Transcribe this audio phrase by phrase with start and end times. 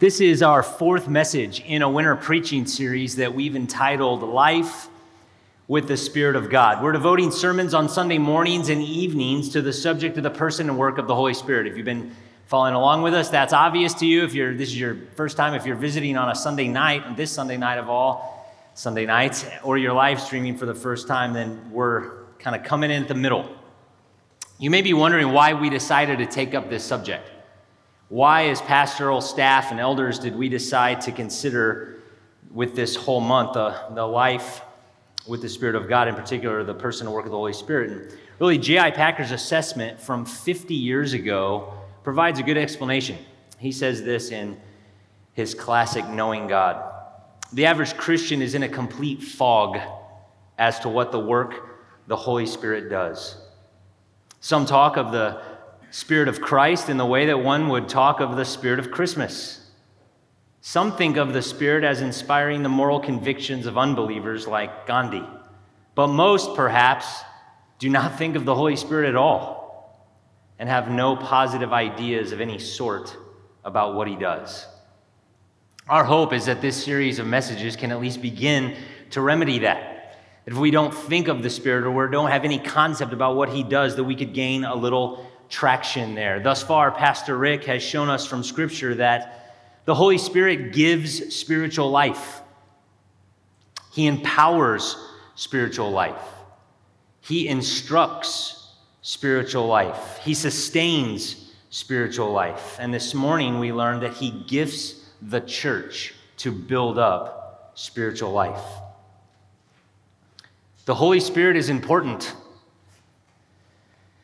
[0.00, 4.88] This is our fourth message in a winter preaching series that we've entitled Life
[5.68, 6.82] with the Spirit of God.
[6.82, 10.78] We're devoting sermons on Sunday mornings and evenings to the subject of the person and
[10.78, 11.66] work of the Holy Spirit.
[11.66, 12.16] If you've been
[12.46, 14.24] following along with us, that's obvious to you.
[14.24, 17.30] If you're this is your first time, if you're visiting on a Sunday night, this
[17.30, 21.70] Sunday night of all Sunday nights, or you're live streaming for the first time, then
[21.70, 23.54] we're kind of coming in at the middle.
[24.58, 27.30] You may be wondering why we decided to take up this subject.
[28.10, 32.00] Why, as pastoral staff and elders, did we decide to consider
[32.50, 34.62] with this whole month uh, the life
[35.28, 37.92] with the Spirit of God, in particular, the person and work of the Holy Spirit?
[37.92, 38.90] And really, J.I.
[38.90, 43.16] Packer's assessment from 50 years ago provides a good explanation.
[43.58, 44.60] He says this in
[45.34, 46.92] his classic Knowing God.
[47.52, 49.78] The average Christian is in a complete fog
[50.58, 53.36] as to what the work the Holy Spirit does.
[54.40, 55.40] Some talk of the
[55.90, 59.70] Spirit of Christ in the way that one would talk of the Spirit of Christmas.
[60.60, 65.24] Some think of the Spirit as inspiring the moral convictions of unbelievers like Gandhi,
[65.94, 67.22] but most, perhaps,
[67.78, 70.06] do not think of the Holy Spirit at all
[70.58, 73.16] and have no positive ideas of any sort
[73.64, 74.66] about what he does.
[75.88, 78.76] Our hope is that this series of messages can at least begin
[79.10, 80.18] to remedy that.
[80.46, 83.48] If we don't think of the Spirit or we don't have any concept about what
[83.48, 86.40] he does, that we could gain a little traction there.
[86.40, 89.36] Thus far, Pastor Rick has shown us from Scripture that
[89.84, 92.40] the Holy Spirit gives spiritual life,
[93.92, 94.96] He empowers
[95.34, 96.22] spiritual life,
[97.20, 102.76] He instructs spiritual life, He sustains spiritual life.
[102.78, 108.64] And this morning, we learned that He gifts the church to build up spiritual life.
[110.84, 112.34] The Holy Spirit is important.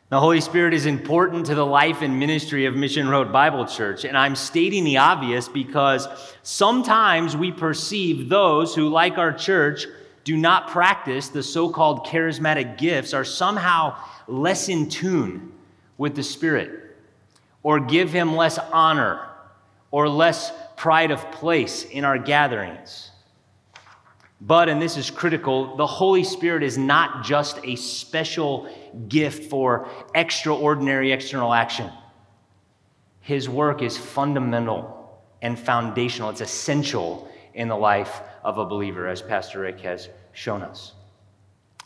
[0.09, 4.05] The Holy Spirit is important to the life and ministry of Mission Road Bible Church.
[4.05, 6.07] And I'm stating the obvious because
[6.43, 9.85] sometimes we perceive those who, like our church,
[10.23, 13.97] do not practice the so called charismatic gifts are somehow
[14.29, 15.51] less in tune
[15.97, 16.95] with the Spirit,
[17.61, 19.27] or give Him less honor,
[19.91, 23.11] or less pride of place in our gatherings.
[24.39, 28.69] But, and this is critical, the Holy Spirit is not just a special
[29.07, 31.89] gift for extraordinary external action.
[33.19, 34.93] His work is fundamental
[35.41, 40.61] and foundational, it's essential in the life of a believer, as Pastor Rick has shown
[40.61, 40.93] us.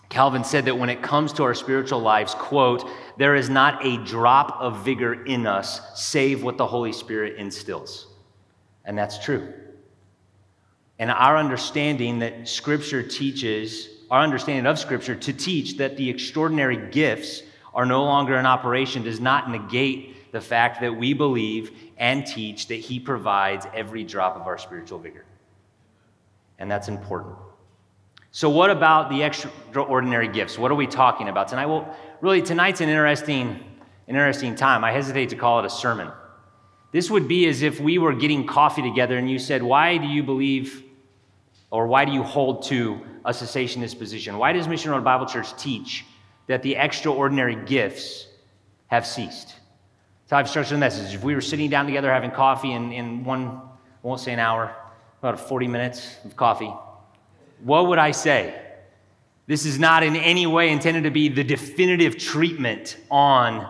[0.10, 3.98] Calvin said that when it comes to our spiritual lives, quote, there is not a
[4.04, 8.08] drop of vigor in us save what the Holy Spirit instills.
[8.84, 9.54] And that's true
[11.02, 16.78] and our understanding that Scripture teaches, our understanding of Scripture to teach that the extraordinary
[16.92, 17.42] gifts
[17.74, 22.68] are no longer in operation does not negate the fact that we believe and teach
[22.68, 25.26] that He provides every drop of our spiritual vigor.
[26.60, 27.36] And that's important.
[28.30, 30.60] So, what about the extraordinary gifts?
[30.60, 31.66] What are we talking about tonight?
[31.66, 34.84] Well, really, tonight's an interesting, an interesting time.
[34.84, 36.12] I hesitate to call it a sermon.
[36.92, 40.06] This would be as if we were getting coffee together and you said, Why do
[40.06, 40.90] you believe
[41.72, 44.38] or why do you hold to a cessationist position?
[44.38, 46.06] Why does Mission Road Bible Church teach
[46.48, 48.28] that the extraordinary gifts
[48.88, 49.56] have ceased?
[50.28, 51.16] So I've structured the message.
[51.16, 54.40] If we were sitting down together having coffee in, in one, I won't say an
[54.40, 54.76] hour,
[55.22, 56.74] about 40 minutes of coffee,
[57.64, 58.60] what would I say?
[59.48, 63.70] This is not in any way intended to be the definitive treatment on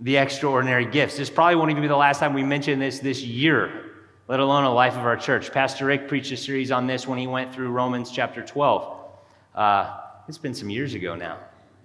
[0.00, 1.16] the extraordinary gifts.
[1.16, 3.93] This probably won't even be the last time we mention this this year
[4.26, 5.52] let alone a life of our church.
[5.52, 8.96] Pastor Rick preached a series on this when he went through Romans chapter 12.
[9.54, 11.38] Uh, it's been some years ago now.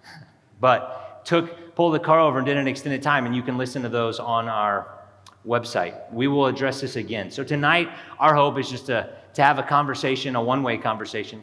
[0.62, 3.82] but took pulled the car over and did an extended time, and you can listen
[3.82, 5.00] to those on our
[5.48, 6.12] website.
[6.12, 7.32] We will address this again.
[7.32, 7.90] So tonight,
[8.20, 11.42] our hope is just to, to have a conversation, a one-way conversation,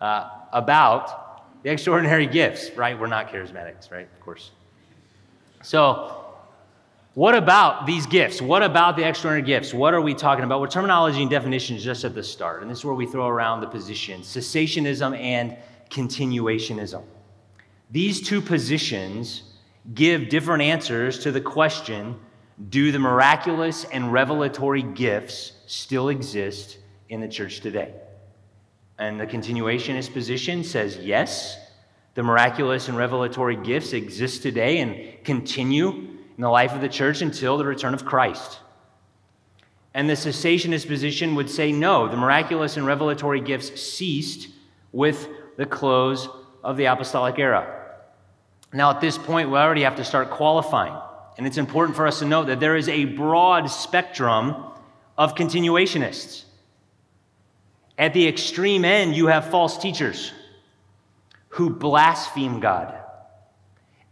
[0.00, 2.98] uh, about the extraordinary gifts, right?
[2.98, 4.08] We're not charismatics, right?
[4.12, 4.50] Of course.
[5.62, 6.19] So
[7.14, 8.40] what about these gifts?
[8.40, 9.74] What about the extraordinary gifts?
[9.74, 10.60] What are we talking about?
[10.60, 12.62] Well, terminology and definitions just at the start.
[12.62, 15.56] And this is where we throw around the positions cessationism and
[15.90, 17.02] continuationism.
[17.90, 19.42] These two positions
[19.94, 22.18] give different answers to the question
[22.68, 27.94] do the miraculous and revelatory gifts still exist in the church today?
[28.98, 31.58] And the continuationist position says yes,
[32.14, 37.20] the miraculous and revelatory gifts exist today and continue in the life of the church
[37.20, 38.60] until the return of Christ.
[39.92, 44.48] And the cessationist position would say no, the miraculous and revelatory gifts ceased
[44.90, 45.28] with
[45.58, 46.30] the close
[46.64, 47.98] of the apostolic era.
[48.72, 50.98] Now, at this point, we already have to start qualifying.
[51.36, 54.64] And it's important for us to note that there is a broad spectrum
[55.18, 56.44] of continuationists.
[57.98, 60.32] At the extreme end, you have false teachers
[61.48, 62.99] who blaspheme God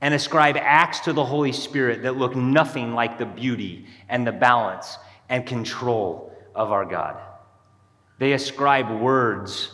[0.01, 4.33] and ascribe acts to the Holy Spirit that look nothing like the beauty and the
[4.33, 4.97] balance
[5.29, 7.21] and control of our God.
[8.19, 9.71] They ascribe words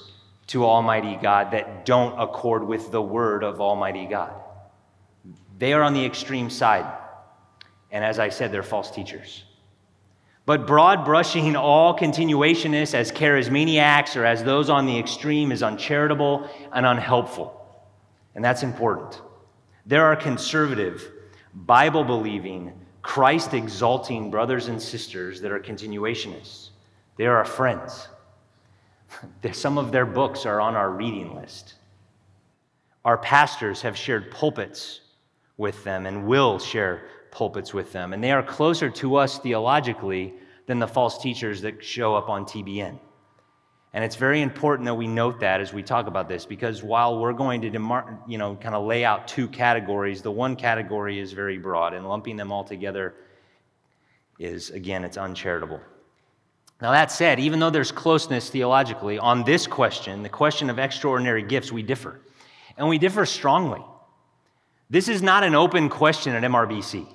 [0.48, 4.34] to Almighty God that don't accord with the word of Almighty God.
[5.58, 6.90] They are on the extreme side.
[7.90, 9.44] And as I said, they're false teachers.
[10.46, 16.50] But broad brushing all continuationists as charismaniacs or as those on the extreme is uncharitable
[16.72, 17.60] and unhelpful.
[18.34, 19.22] And that's important.
[19.86, 21.12] There are conservative,
[21.54, 22.72] Bible believing,
[23.02, 26.70] Christ exalting brothers and sisters that are continuationists.
[27.16, 28.08] They are our friends.
[29.52, 31.75] Some of their books are on our reading list.
[33.04, 35.00] Our pastors have shared pulpits
[35.58, 38.14] with them and will share pulpits with them.
[38.14, 40.34] And they are closer to us theologically
[40.66, 42.98] than the false teachers that show up on TBN.
[43.94, 47.20] And it's very important that we note that as we talk about this, because while
[47.20, 51.20] we're going to, demar- you know, kind of lay out two categories, the one category
[51.20, 53.14] is very broad, and lumping them all together
[54.41, 55.81] is, again, it's uncharitable.
[56.82, 61.44] Now, that said, even though there's closeness theologically, on this question, the question of extraordinary
[61.44, 62.20] gifts, we differ.
[62.76, 63.81] And we differ strongly.
[64.91, 67.06] This is not an open question at MRBC.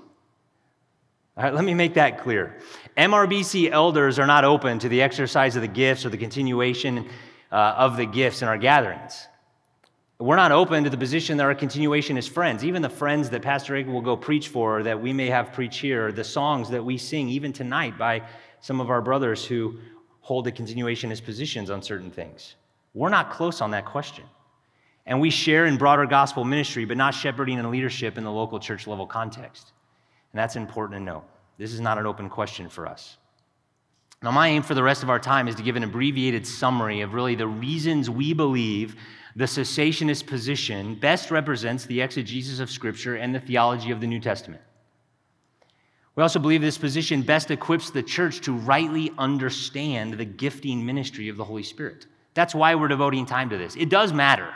[1.39, 2.59] All right, let me make that clear.
[2.99, 7.07] MRBC elders are not open to the exercise of the gifts or the continuation
[7.49, 9.25] uh, of the gifts in our gatherings.
[10.19, 12.65] We're not open to the position that our continuationist friends.
[12.65, 15.77] Even the friends that Pastor Aiken will go preach for, that we may have preach
[15.77, 18.21] here, the songs that we sing, even tonight, by
[18.59, 19.79] some of our brothers who
[20.19, 22.55] hold the continuationist positions on certain things.
[22.93, 24.25] We're not close on that question.
[25.05, 28.59] And we share in broader gospel ministry, but not shepherding and leadership in the local
[28.59, 29.71] church level context.
[30.33, 31.23] And that's important to know.
[31.59, 33.17] This is not an open question for us.
[34.23, 37.01] Now, my aim for the rest of our time is to give an abbreviated summary
[37.01, 38.95] of really the reasons we believe
[39.35, 44.19] the cessationist position best represents the exegesis of Scripture and the theology of the New
[44.19, 44.61] Testament.
[46.15, 51.29] We also believe this position best equips the church to rightly understand the gifting ministry
[51.29, 52.07] of the Holy Spirit.
[52.33, 53.75] That's why we're devoting time to this.
[53.75, 54.53] It does matter,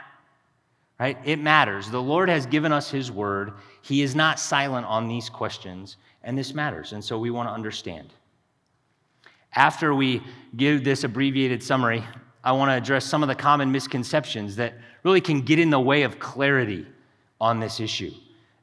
[1.00, 1.18] right?
[1.24, 1.90] It matters.
[1.90, 6.38] The Lord has given us His word, He is not silent on these questions, and
[6.38, 6.94] this matters.
[6.94, 8.14] And so we want to understand.
[9.56, 10.22] After we
[10.56, 12.04] give this abbreviated summary,
[12.44, 14.74] I want to address some of the common misconceptions that
[15.04, 16.88] really can get in the way of clarity
[17.40, 18.12] on this issue.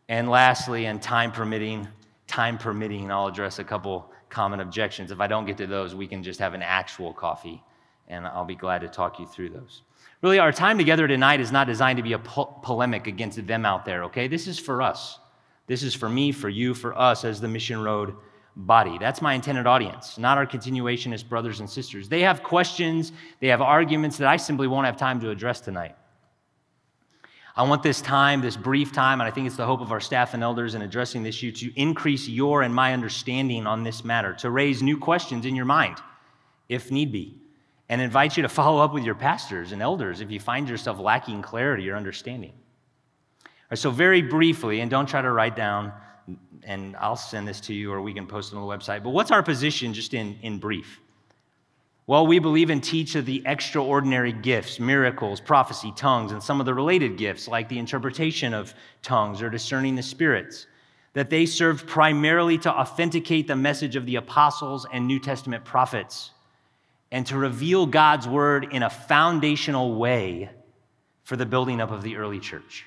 [0.09, 1.87] And lastly, and time permitting,
[2.27, 5.13] time permitting, I'll address a couple common objections.
[5.13, 7.63] If I don't get to those, we can just have an actual coffee,
[8.09, 9.83] and I'll be glad to talk you through those.
[10.21, 13.65] Really, our time together tonight is not designed to be a po- polemic against them
[13.65, 14.27] out there, okay?
[14.27, 15.20] This is for us.
[15.71, 18.17] This is for me, for you, for us as the Mission Road
[18.57, 18.99] body.
[18.99, 22.09] That's my intended audience, not our continuationist brothers and sisters.
[22.09, 25.95] They have questions, they have arguments that I simply won't have time to address tonight.
[27.55, 30.01] I want this time, this brief time, and I think it's the hope of our
[30.01, 34.03] staff and elders in addressing this issue to increase your and my understanding on this
[34.03, 35.99] matter, to raise new questions in your mind,
[36.69, 37.41] if need be,
[37.89, 40.99] and invite you to follow up with your pastors and elders if you find yourself
[40.99, 42.55] lacking clarity or understanding.
[43.71, 45.93] Right, so, very briefly, and don't try to write down,
[46.65, 49.11] and I'll send this to you or we can post it on the website, but
[49.11, 51.01] what's our position just in, in brief?
[52.09, 56.67] Well, we believe and teach of the extraordinary gifts, miracles, prophecy, tongues, and some of
[56.67, 60.67] the related gifts, like the interpretation of tongues or discerning the spirits,
[61.13, 66.33] that they served primarily to authenticate the message of the apostles and New Testament prophets
[67.13, 70.51] and to reveal God's word in a foundational way
[71.23, 72.87] for the building up of the early church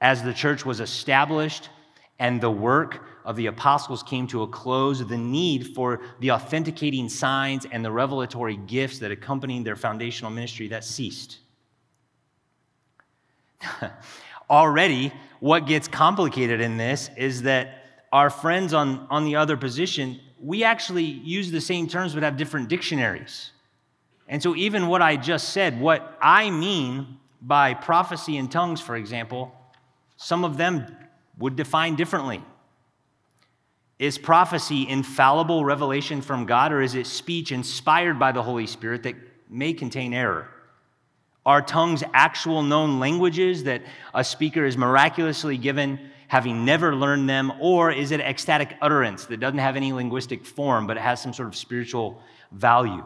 [0.00, 1.70] as the church was established
[2.18, 7.08] and the work of the apostles came to a close, the need for the authenticating
[7.08, 11.38] signs and the revelatory gifts that accompanied their foundational ministry that ceased.
[14.50, 20.20] Already, what gets complicated in this is that our friends on, on the other position,
[20.40, 23.50] we actually use the same terms but have different dictionaries.
[24.28, 28.96] And so, even what I just said, what I mean by prophecy in tongues, for
[28.96, 29.52] example,
[30.24, 30.86] some of them
[31.38, 32.42] would define differently.
[33.98, 39.02] Is prophecy infallible revelation from God, or is it speech inspired by the Holy Spirit
[39.02, 39.16] that
[39.50, 40.48] may contain error?
[41.44, 43.82] Are tongues actual known languages that
[44.14, 49.40] a speaker is miraculously given, having never learned them, or is it ecstatic utterance that
[49.40, 52.18] doesn't have any linguistic form, but it has some sort of spiritual
[52.50, 53.04] value?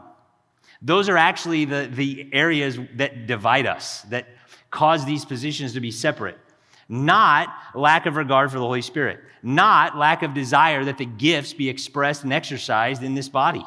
[0.82, 4.28] Those are actually the, the areas that divide us, that
[4.70, 6.38] cause these positions to be separate.
[6.88, 11.52] Not lack of regard for the Holy Spirit, not lack of desire that the gifts
[11.52, 13.64] be expressed and exercised in this body.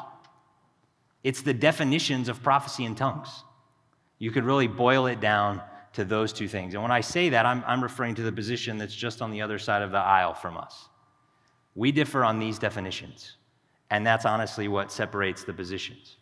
[1.22, 3.28] It's the definitions of prophecy and tongues.
[4.18, 5.62] You could really boil it down
[5.92, 6.74] to those two things.
[6.74, 9.42] And when I say that, I'm, I'm referring to the position that's just on the
[9.42, 10.88] other side of the aisle from us.
[11.74, 13.36] We differ on these definitions,
[13.90, 16.16] and that's honestly what separates the positions.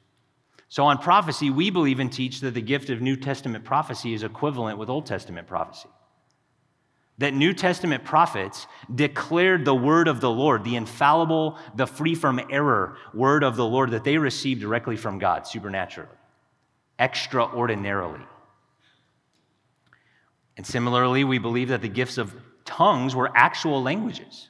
[0.69, 4.23] So, on prophecy, we believe and teach that the gift of New Testament prophecy is
[4.23, 5.89] equivalent with Old Testament prophecy
[7.21, 12.41] that New Testament prophets declared the word of the Lord, the infallible, the free from
[12.51, 16.17] error word of the Lord that they received directly from God supernaturally,
[16.99, 18.21] extraordinarily.
[20.57, 22.35] And similarly, we believe that the gifts of
[22.65, 24.49] tongues were actual languages,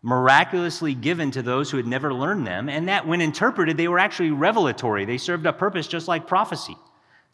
[0.00, 3.98] miraculously given to those who had never learned them, and that when interpreted, they were
[3.98, 5.04] actually revelatory.
[5.04, 6.76] They served a purpose just like prophecy.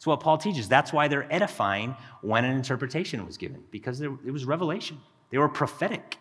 [0.03, 0.67] It's what Paul teaches.
[0.67, 4.99] That's why they're edifying when an interpretation was given, because it was revelation.
[5.29, 6.17] They were prophetic.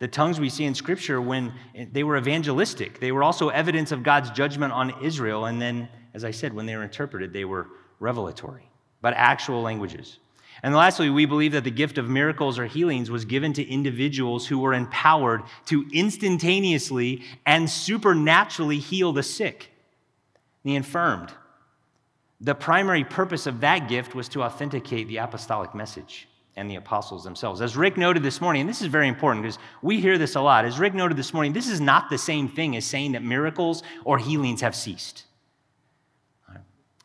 [0.00, 1.54] The tongues we see in Scripture, when
[1.92, 5.46] they were evangelistic, they were also evidence of God's judgment on Israel.
[5.46, 7.68] And then, as I said, when they were interpreted, they were
[8.00, 8.68] revelatory,
[9.00, 10.18] but actual languages.
[10.62, 14.46] And lastly, we believe that the gift of miracles or healings was given to individuals
[14.46, 19.70] who were empowered to instantaneously and supernaturally heal the sick,
[20.64, 21.32] the infirmed,
[22.40, 27.22] the primary purpose of that gift was to authenticate the apostolic message and the apostles
[27.22, 27.60] themselves.
[27.60, 30.40] As Rick noted this morning, and this is very important because we hear this a
[30.40, 33.22] lot, as Rick noted this morning, this is not the same thing as saying that
[33.22, 35.24] miracles or healings have ceased.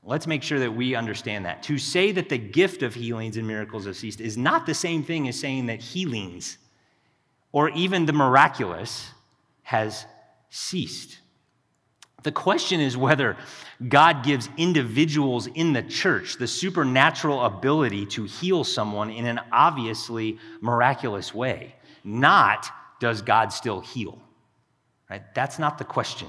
[0.08, 1.64] Let's make sure that we understand that.
[1.64, 5.04] To say that the gift of healings and miracles have ceased is not the same
[5.04, 6.60] thing as saying that healings
[7.52, 9.10] or even the miraculous
[9.64, 10.06] has
[10.50, 11.20] ceased.
[12.26, 13.38] The question is whether
[13.88, 20.40] God gives individuals in the church the supernatural ability to heal someone in an obviously
[20.60, 22.66] miraculous way, not
[23.00, 24.20] does God still heal.
[25.08, 25.22] Right?
[25.36, 26.28] That's not the question.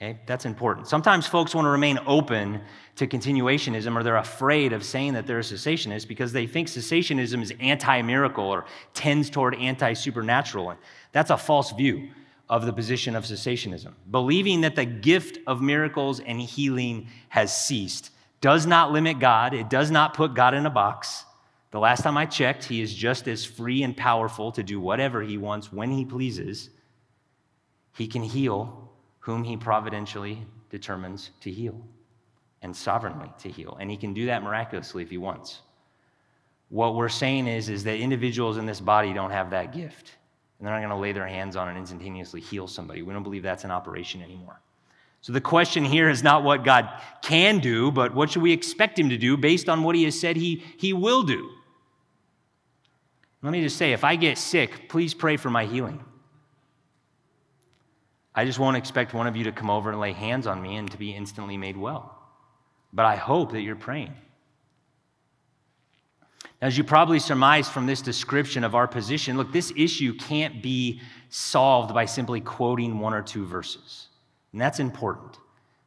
[0.00, 0.20] Okay?
[0.24, 0.88] That's important.
[0.88, 2.62] Sometimes folks want to remain open
[2.96, 7.42] to continuationism or they're afraid of saying that they're a cessationist because they think cessationism
[7.42, 8.64] is anti miracle or
[8.94, 10.70] tends toward anti supernatural.
[10.70, 10.78] And
[11.12, 12.08] that's a false view
[12.48, 13.92] of the position of cessationism.
[14.10, 19.68] Believing that the gift of miracles and healing has ceased does not limit God, it
[19.68, 21.24] does not put God in a box.
[21.70, 25.22] The last time I checked, he is just as free and powerful to do whatever
[25.22, 26.70] he wants when he pleases.
[27.94, 31.84] He can heal whom he providentially determines to heal
[32.62, 33.76] and sovereignly to heal.
[33.78, 35.60] And he can do that miraculously if he wants.
[36.70, 40.17] What we're saying is, is that individuals in this body don't have that gift
[40.58, 43.02] and they're not going to lay their hands on and instantaneously heal somebody.
[43.02, 44.60] We don't believe that's an operation anymore.
[45.20, 46.88] So the question here is not what God
[47.22, 50.18] can do, but what should we expect him to do based on what he has
[50.18, 51.50] said he, he will do?
[53.42, 56.04] Let me just say if I get sick, please pray for my healing.
[58.34, 60.76] I just won't expect one of you to come over and lay hands on me
[60.76, 62.16] and to be instantly made well.
[62.92, 64.14] But I hope that you're praying.
[66.60, 71.00] As you probably surmised from this description of our position, look, this issue can't be
[71.28, 74.08] solved by simply quoting one or two verses.
[74.52, 75.38] And that's important.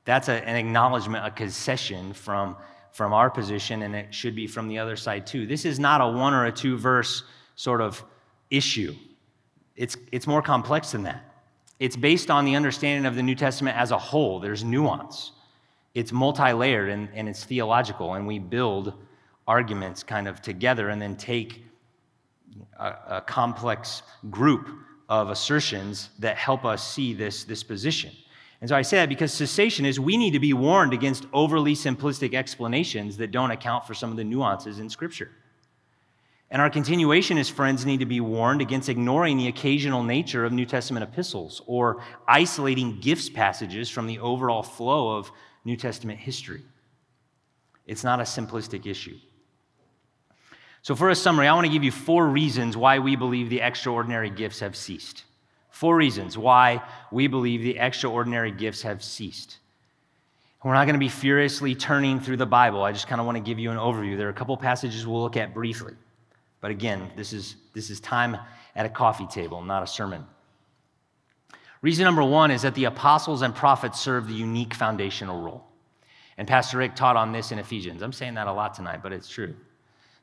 [0.05, 2.55] That's a, an acknowledgement, a concession from,
[2.93, 5.45] from our position, and it should be from the other side too.
[5.45, 7.23] This is not a one or a two verse
[7.55, 8.03] sort of
[8.49, 8.95] issue,
[9.75, 11.23] it's, it's more complex than that.
[11.79, 15.31] It's based on the understanding of the New Testament as a whole, there's nuance.
[15.95, 18.93] It's multi layered and, and it's theological, and we build
[19.55, 21.65] arguments kind of together and then take
[22.79, 24.69] a, a complex group
[25.09, 28.11] of assertions that help us see this, this position.
[28.61, 32.33] And so I say that because cessationists we need to be warned against overly simplistic
[32.33, 35.31] explanations that don't account for some of the nuances in Scripture.
[36.49, 40.65] And our continuationist friends need to be warned against ignoring the occasional nature of New
[40.65, 45.31] Testament epistles or isolating gifts passages from the overall flow of
[45.65, 46.63] New Testament history.
[47.85, 49.17] It's not a simplistic issue.
[50.83, 53.61] So, for a summary, I want to give you four reasons why we believe the
[53.61, 55.25] extraordinary gifts have ceased.
[55.69, 59.57] Four reasons why we believe the extraordinary gifts have ceased.
[60.63, 62.83] We're not going to be furiously turning through the Bible.
[62.83, 64.15] I just kind of want to give you an overview.
[64.15, 65.93] There are a couple passages we'll look at briefly.
[66.61, 68.37] But again, this is, this is time
[68.75, 70.23] at a coffee table, not a sermon.
[71.81, 75.65] Reason number one is that the apostles and prophets serve the unique foundational role.
[76.37, 78.03] And Pastor Rick taught on this in Ephesians.
[78.03, 79.55] I'm saying that a lot tonight, but it's true.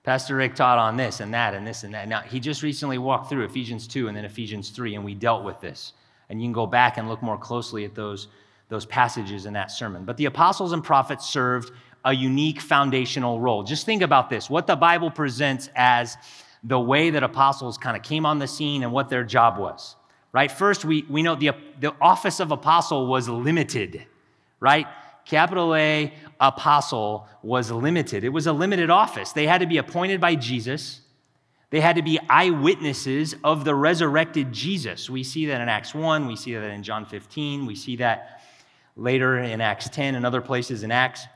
[0.09, 2.09] Pastor Rick taught on this and that and this and that.
[2.09, 5.45] Now, he just recently walked through Ephesians 2 and then Ephesians 3, and we dealt
[5.45, 5.93] with this.
[6.31, 8.29] And you can go back and look more closely at those,
[8.71, 10.07] those passages in that sermon.
[10.07, 11.73] But the apostles and prophets served
[12.07, 13.63] a unique foundational role.
[13.63, 16.17] Just think about this what the Bible presents as
[16.65, 19.95] the way that apostles kind of came on the scene and what their job was,
[20.33, 20.51] right?
[20.51, 21.51] First, we, we know the,
[21.81, 24.07] the office of apostle was limited,
[24.59, 24.87] right?
[25.29, 28.25] Capital A, apostle was limited.
[28.25, 29.33] It was a limited office.
[29.33, 31.03] They had to be appointed by Jesus.
[31.69, 35.11] They had to be eyewitnesses of the resurrected Jesus.
[35.11, 38.41] We see that in Acts 1, we see that in John 15, we see that
[38.97, 41.27] later in Acts 10 and other places in Acts.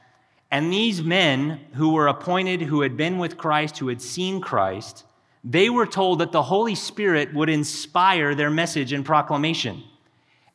[0.51, 5.05] And these men who were appointed, who had been with Christ, who had seen Christ,
[5.45, 9.83] they were told that the Holy Spirit would inspire their message and proclamation,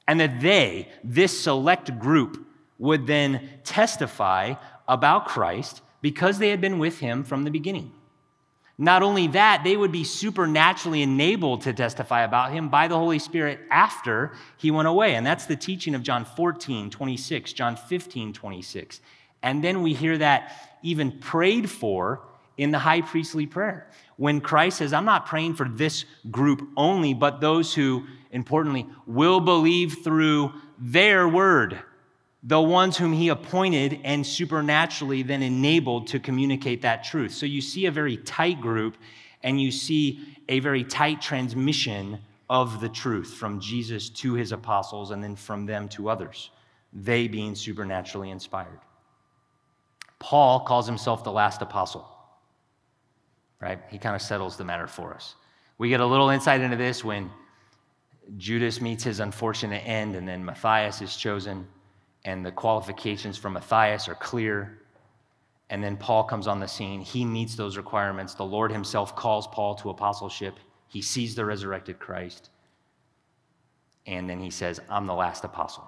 [0.07, 2.46] and that they, this select group,
[2.79, 4.53] would then testify
[4.87, 7.91] about Christ because they had been with him from the beginning.
[8.77, 13.17] Not only that, they would be supernaturally enabled to testify about him by the Holy
[13.17, 15.15] Spirit after he went away.
[15.15, 19.01] And that's the teaching of John 14, 26, John 15, 26.
[19.41, 22.21] And then we hear that even prayed for
[22.57, 23.89] in the high priestly prayer.
[24.17, 29.39] When Christ says, I'm not praying for this group only, but those who, importantly, will
[29.39, 31.79] believe through their word
[32.43, 37.33] the ones whom he appointed and supernaturally then enabled to communicate that truth.
[37.33, 38.95] So you see a very tight group
[39.43, 45.11] and you see a very tight transmission of the truth from Jesus to his apostles
[45.11, 46.51] and then from them to others,
[46.93, 48.79] they being supernaturally inspired.
[50.19, 52.07] Paul calls himself the last apostle,
[53.59, 53.79] right?
[53.89, 55.35] He kind of settles the matter for us.
[55.77, 57.29] We get a little insight into this when
[58.37, 61.67] Judas meets his unfortunate end and then Matthias is chosen
[62.27, 64.79] and the qualifications for Matthias are clear.
[65.69, 66.99] And then Paul comes on the scene.
[66.99, 68.33] He meets those requirements.
[68.33, 70.55] The Lord himself calls Paul to apostleship.
[70.89, 72.49] He sees the resurrected Christ.
[74.05, 75.87] And then he says, I'm the last apostle.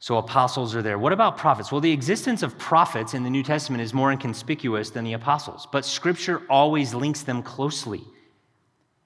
[0.00, 0.98] So apostles are there.
[0.98, 1.70] What about prophets?
[1.70, 5.68] Well, the existence of prophets in the New Testament is more inconspicuous than the apostles,
[5.70, 8.02] but scripture always links them closely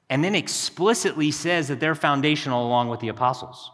[0.09, 3.71] and then explicitly says that they're foundational along with the apostles.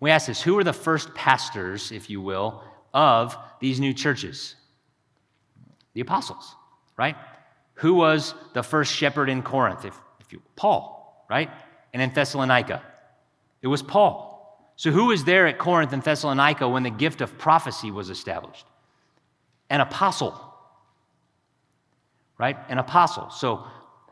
[0.00, 2.62] We ask this who were the first pastors, if you will,
[2.94, 4.54] of these new churches?
[5.94, 6.54] The apostles,
[6.96, 7.16] right?
[7.74, 9.84] Who was the first shepherd in Corinth?
[9.84, 11.50] If, if you, Paul, right?
[11.92, 12.82] And in Thessalonica,
[13.62, 14.28] it was Paul.
[14.76, 18.64] So, who was there at Corinth and Thessalonica when the gift of prophecy was established?
[19.70, 20.40] An apostle,
[22.38, 22.56] right?
[22.68, 23.30] An apostle.
[23.30, 23.64] So,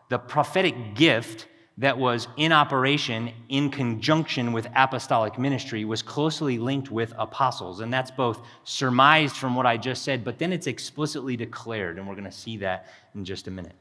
[0.09, 1.47] the prophetic gift
[1.79, 7.81] that was in operation in conjunction with apostolic ministry was closely linked with apostles.
[7.81, 11.99] And that's both surmised from what I just said, but then it's explicitly declared.
[11.99, 13.75] And we're going to see that in just a minute.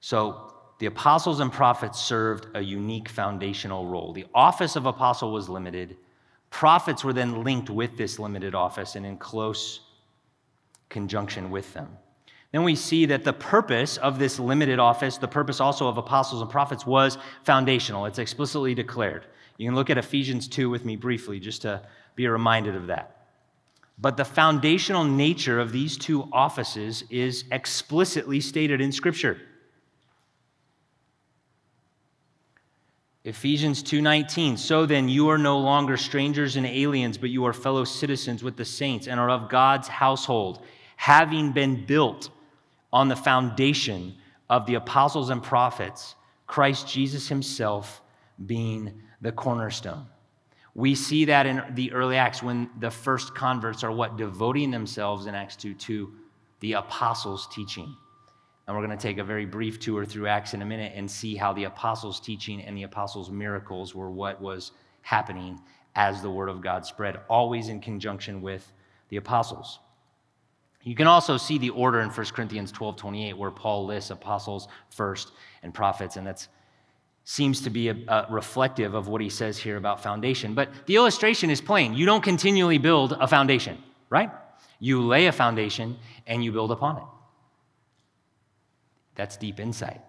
[0.00, 4.12] So, the apostles and prophets served a unique foundational role.
[4.12, 5.96] The office of apostle was limited.
[6.50, 9.80] Prophets were then linked with this limited office and in close
[10.90, 11.96] conjunction with them
[12.52, 16.40] then we see that the purpose of this limited office, the purpose also of apostles
[16.40, 18.06] and prophets, was foundational.
[18.06, 19.26] It's explicitly declared.
[19.58, 21.82] You can look at Ephesians 2 with me briefly just to
[22.14, 23.16] be reminded of that.
[23.98, 29.40] But the foundational nature of these two offices is explicitly stated in Scripture.
[33.24, 37.82] Ephesians 2:19 So then you are no longer strangers and aliens but you are fellow
[37.82, 40.62] citizens with the saints and are of God's household
[40.96, 42.30] having been built
[42.96, 44.14] on the foundation
[44.48, 46.14] of the apostles and prophets,
[46.46, 48.00] Christ Jesus himself
[48.46, 50.06] being the cornerstone.
[50.74, 54.16] We see that in the early Acts when the first converts are what?
[54.16, 56.10] Devoting themselves in Acts 2 to
[56.60, 57.94] the apostles' teaching.
[58.66, 61.10] And we're going to take a very brief tour through Acts in a minute and
[61.10, 65.60] see how the apostles' teaching and the apostles' miracles were what was happening
[65.96, 68.72] as the word of God spread, always in conjunction with
[69.10, 69.80] the apostles.
[70.86, 74.68] You can also see the order in 1 Corinthians 12 28, where Paul lists apostles
[74.90, 75.32] first
[75.64, 76.46] and prophets, and that
[77.24, 80.54] seems to be a, a reflective of what he says here about foundation.
[80.54, 81.92] But the illustration is plain.
[81.92, 84.30] You don't continually build a foundation, right?
[84.78, 87.04] You lay a foundation and you build upon it.
[89.16, 90.00] That's deep insight,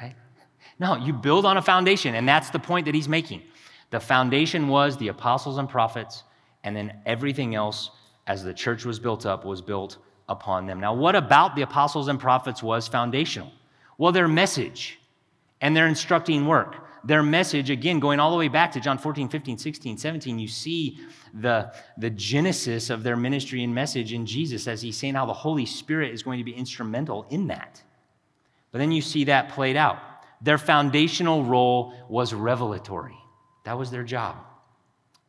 [0.00, 0.14] right?
[0.78, 3.42] No, you build on a foundation, and that's the point that he's making.
[3.90, 6.22] The foundation was the apostles and prophets,
[6.62, 7.90] and then everything else
[8.26, 10.80] as the church was built up, was built upon them.
[10.80, 13.52] Now, what about the apostles and prophets was foundational?
[13.98, 14.98] Well, their message
[15.60, 16.84] and their instructing work.
[17.04, 20.48] Their message, again, going all the way back to John 14, 15, 16, 17, you
[20.48, 20.98] see
[21.32, 25.32] the, the genesis of their ministry and message in Jesus as he's saying how the
[25.32, 27.80] Holy Spirit is going to be instrumental in that.
[28.72, 29.98] But then you see that played out.
[30.42, 33.16] Their foundational role was revelatory,
[33.64, 34.36] that was their job.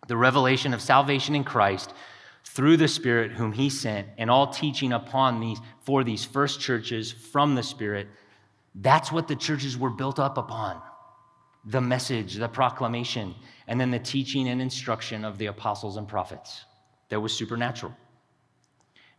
[0.08, 1.94] the revelation of salvation in Christ
[2.50, 7.12] through the Spirit whom he sent, and all teaching upon these for these first churches
[7.12, 8.08] from the Spirit.
[8.76, 10.82] That's what the churches were built up upon
[11.66, 13.36] the message, the proclamation,
[13.68, 16.64] and then the teaching and instruction of the apostles and prophets
[17.10, 17.94] that was supernatural.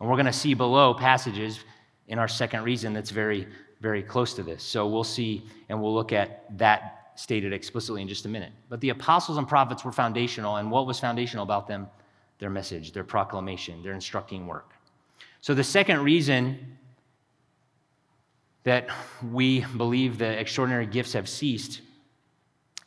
[0.00, 1.60] And we're going to see below passages
[2.06, 3.46] in our second reason that's very,
[3.80, 4.62] very close to this.
[4.62, 8.52] So we'll see and we'll look at that stated explicitly in just a minute.
[8.68, 11.88] But the apostles and prophets were foundational, and what was foundational about them?
[12.38, 14.72] Their message, their proclamation, their instructing work.
[15.40, 16.78] So the second reason
[18.64, 18.88] that
[19.30, 21.80] we believe the extraordinary gifts have ceased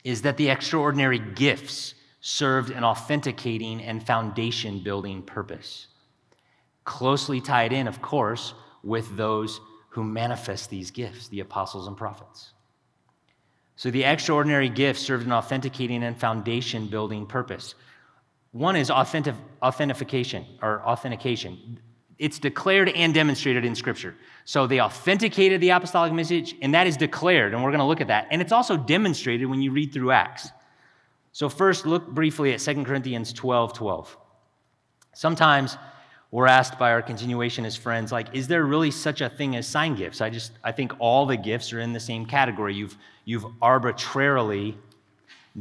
[0.03, 5.87] is that the extraordinary gifts served an authenticating and foundation building purpose.
[6.85, 9.59] Closely tied in, of course, with those
[9.89, 12.51] who manifest these gifts, the apostles and prophets.
[13.75, 17.75] So the extraordinary gifts served an authenticating and foundation building purpose.
[18.51, 21.79] One is authentic, authentication or authentication.
[22.17, 24.15] It's declared and demonstrated in Scripture.
[24.45, 28.01] So they authenticated the apostolic message, and that is declared, and we're going to look
[28.01, 28.27] at that.
[28.29, 30.49] And it's also demonstrated when you read through Acts.
[31.33, 34.17] So, first, look briefly at 2 Corinthians 12 12.
[35.13, 35.77] Sometimes
[36.29, 39.95] we're asked by our continuationist friends, like, is there really such a thing as sign
[39.95, 40.21] gifts?
[40.21, 42.73] I just, I think all the gifts are in the same category.
[42.73, 44.77] You've, you've arbitrarily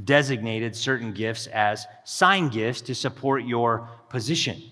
[0.05, 4.63] designated certain gifts as sign gifts to support your position.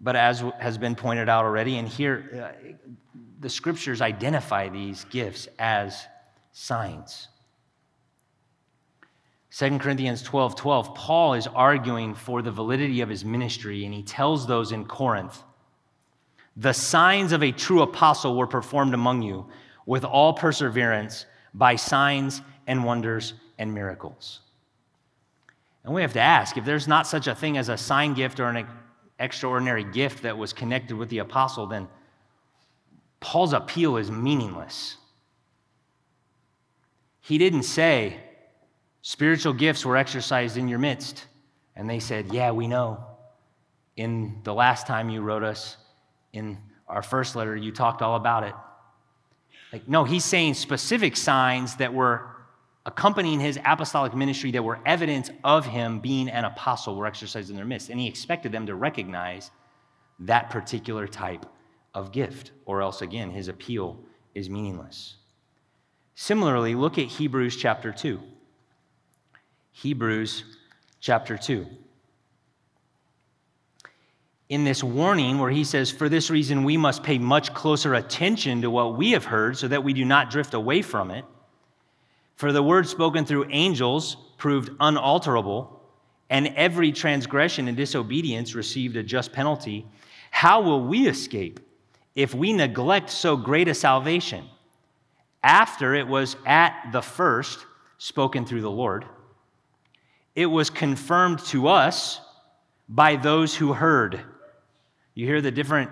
[0.00, 2.72] But as has been pointed out already, and here uh,
[3.40, 6.06] the scriptures identify these gifts as
[6.52, 7.28] signs.
[9.56, 14.02] 2 Corinthians 12 12, Paul is arguing for the validity of his ministry, and he
[14.02, 15.42] tells those in Corinth,
[16.56, 19.46] The signs of a true apostle were performed among you
[19.86, 24.40] with all perseverance by signs and wonders and miracles.
[25.84, 28.40] And we have to ask if there's not such a thing as a sign gift
[28.40, 28.66] or an
[29.20, 31.86] extraordinary gift that was connected with the apostle, then
[33.20, 34.96] Paul's appeal is meaningless.
[37.20, 38.16] He didn't say,
[39.02, 41.26] spiritual gifts were exercised in your midst.
[41.76, 43.04] And they said, Yeah, we know.
[43.96, 45.76] In the last time you wrote us,
[46.32, 46.56] in
[46.88, 48.54] our first letter, you talked all about it.
[49.72, 52.30] Like, no, he's saying specific signs that were
[52.86, 57.56] accompanying his apostolic ministry that were evidence of him being an apostle were exercised in
[57.56, 57.90] their midst.
[57.90, 59.50] And he expected them to recognize
[60.20, 61.46] that particular type
[61.94, 63.98] of gift, or else, again, his appeal
[64.34, 65.16] is meaningless.
[66.14, 68.20] Similarly, look at Hebrews chapter 2.
[69.72, 70.44] Hebrews
[71.00, 71.66] chapter 2.
[74.50, 78.62] In this warning, where he says, For this reason, we must pay much closer attention
[78.62, 81.24] to what we have heard so that we do not drift away from it.
[82.40, 85.78] For the word spoken through angels proved unalterable,
[86.30, 89.86] and every transgression and disobedience received a just penalty.
[90.30, 91.60] How will we escape
[92.14, 94.46] if we neglect so great a salvation
[95.42, 97.58] after it was at the first
[97.98, 99.04] spoken through the Lord?
[100.34, 102.22] It was confirmed to us
[102.88, 104.18] by those who heard.
[105.12, 105.90] You hear the different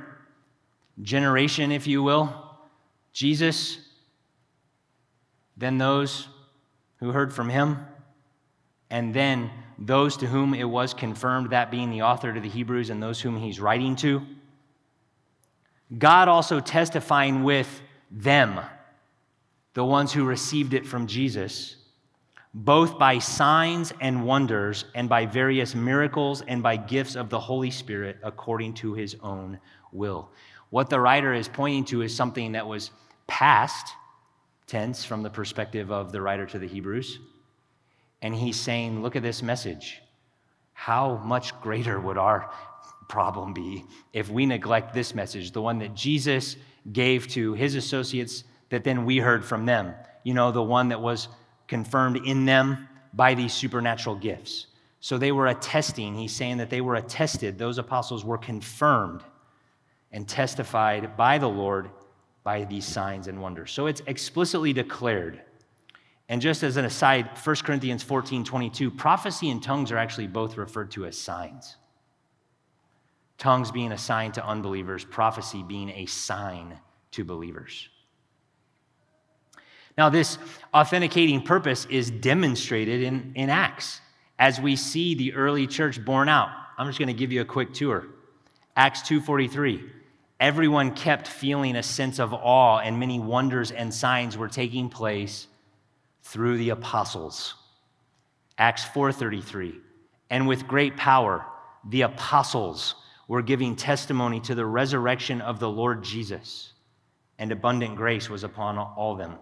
[1.02, 2.32] generation, if you will?
[3.12, 3.80] Jesus,
[5.54, 6.26] then those
[7.00, 7.78] who heard from him,
[8.90, 12.90] and then those to whom it was confirmed, that being the author to the Hebrews
[12.90, 14.22] and those whom he's writing to.
[15.96, 17.80] God also testifying with
[18.11, 18.61] them,
[19.74, 21.76] the ones who received it from Jesus,
[22.52, 27.70] both by signs and wonders, and by various miracles, and by gifts of the Holy
[27.70, 29.61] Spirit according to his own
[29.92, 30.30] will.
[30.70, 32.90] What the writer is pointing to is something that was
[33.26, 33.94] past
[34.68, 37.18] tense from the perspective of the writer to the Hebrews.
[38.22, 40.00] And he's saying, Look at this message.
[40.74, 42.52] How much greater would our
[43.09, 46.57] problem be if we neglect this message, the one that Jesus
[46.92, 49.94] gave to his associates that then we heard from them?
[50.22, 51.26] You know, the one that was
[51.66, 54.66] confirmed in them by these supernatural gifts.
[55.00, 59.22] So they were attesting, he's saying that they were attested, those apostles were confirmed
[60.12, 61.90] and testified by the Lord
[62.48, 63.70] by these signs and wonders.
[63.70, 65.42] So it's explicitly declared.
[66.30, 70.56] And just as an aside, 1 Corinthians 14 22, prophecy and tongues are actually both
[70.56, 71.76] referred to as signs.
[73.37, 76.78] Tongues being a sign to unbelievers, prophecy being a sign
[77.11, 77.90] to believers.
[79.98, 80.38] Now, this
[80.72, 84.00] authenticating purpose is demonstrated in, in Acts
[84.38, 86.48] as we see the early church born out.
[86.78, 88.06] I'm just going to give you a quick tour.
[88.74, 89.97] Acts 2:43.
[90.40, 95.48] Everyone kept feeling a sense of awe, and many wonders and signs were taking place
[96.22, 97.55] through the apostles.
[98.57, 99.81] Acts 4:33.
[100.31, 101.46] and with great power,
[101.85, 102.94] the apostles
[103.29, 106.74] were giving testimony to the resurrection of the Lord Jesus,
[107.38, 109.38] and abundant grace was upon all them.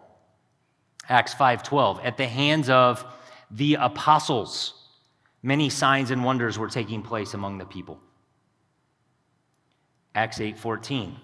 [1.08, 3.04] Acts 5:12 At the hands of
[3.50, 4.74] the apostles
[5.42, 8.00] many signs and wonders were taking place among the people.
[10.16, 11.14] Acts 8:14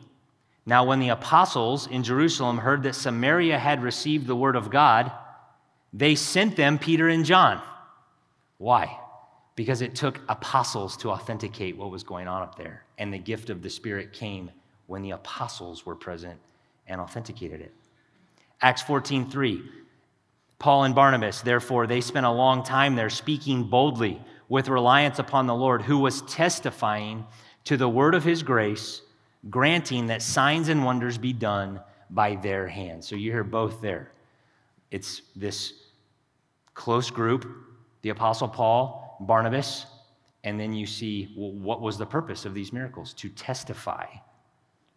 [0.66, 5.10] Now when the apostles in Jerusalem heard that Samaria had received the word of God,
[5.94, 7.62] they sent them Peter and John.
[8.58, 8.98] Why?
[9.56, 13.48] Because it took apostles to authenticate what was going on up there, and the gift
[13.48, 14.50] of the Spirit came
[14.86, 16.38] when the apostles were present
[16.86, 17.74] and authenticated it.
[18.60, 19.62] Acts 14:3
[20.58, 25.46] Paul and Barnabas, therefore, they spent a long time there speaking boldly with reliance upon
[25.46, 27.26] the Lord, who was testifying
[27.64, 29.02] to the word of his grace,
[29.50, 33.06] granting that signs and wonders be done by their hands.
[33.06, 34.12] So you hear both there.
[34.90, 35.74] It's this
[36.74, 37.48] close group,
[38.02, 39.86] the Apostle Paul, Barnabas,
[40.44, 43.14] and then you see well, what was the purpose of these miracles?
[43.14, 44.06] To testify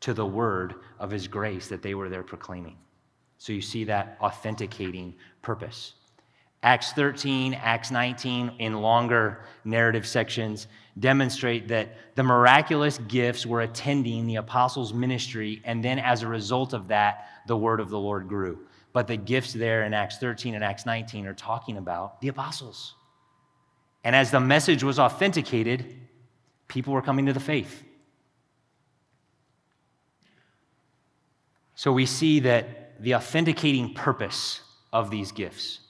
[0.01, 2.77] to the word of his grace that they were there proclaiming.
[3.37, 5.93] So you see that authenticating purpose.
[6.63, 10.67] Acts 13, Acts 19, in longer narrative sections,
[10.99, 16.73] demonstrate that the miraculous gifts were attending the apostles' ministry, and then as a result
[16.73, 18.59] of that, the word of the Lord grew.
[18.93, 22.95] But the gifts there in Acts 13 and Acts 19 are talking about the apostles.
[24.03, 25.85] And as the message was authenticated,
[26.67, 27.83] people were coming to the faith.
[31.75, 34.61] So we see that the authenticating purpose
[34.93, 35.81] of these gifts.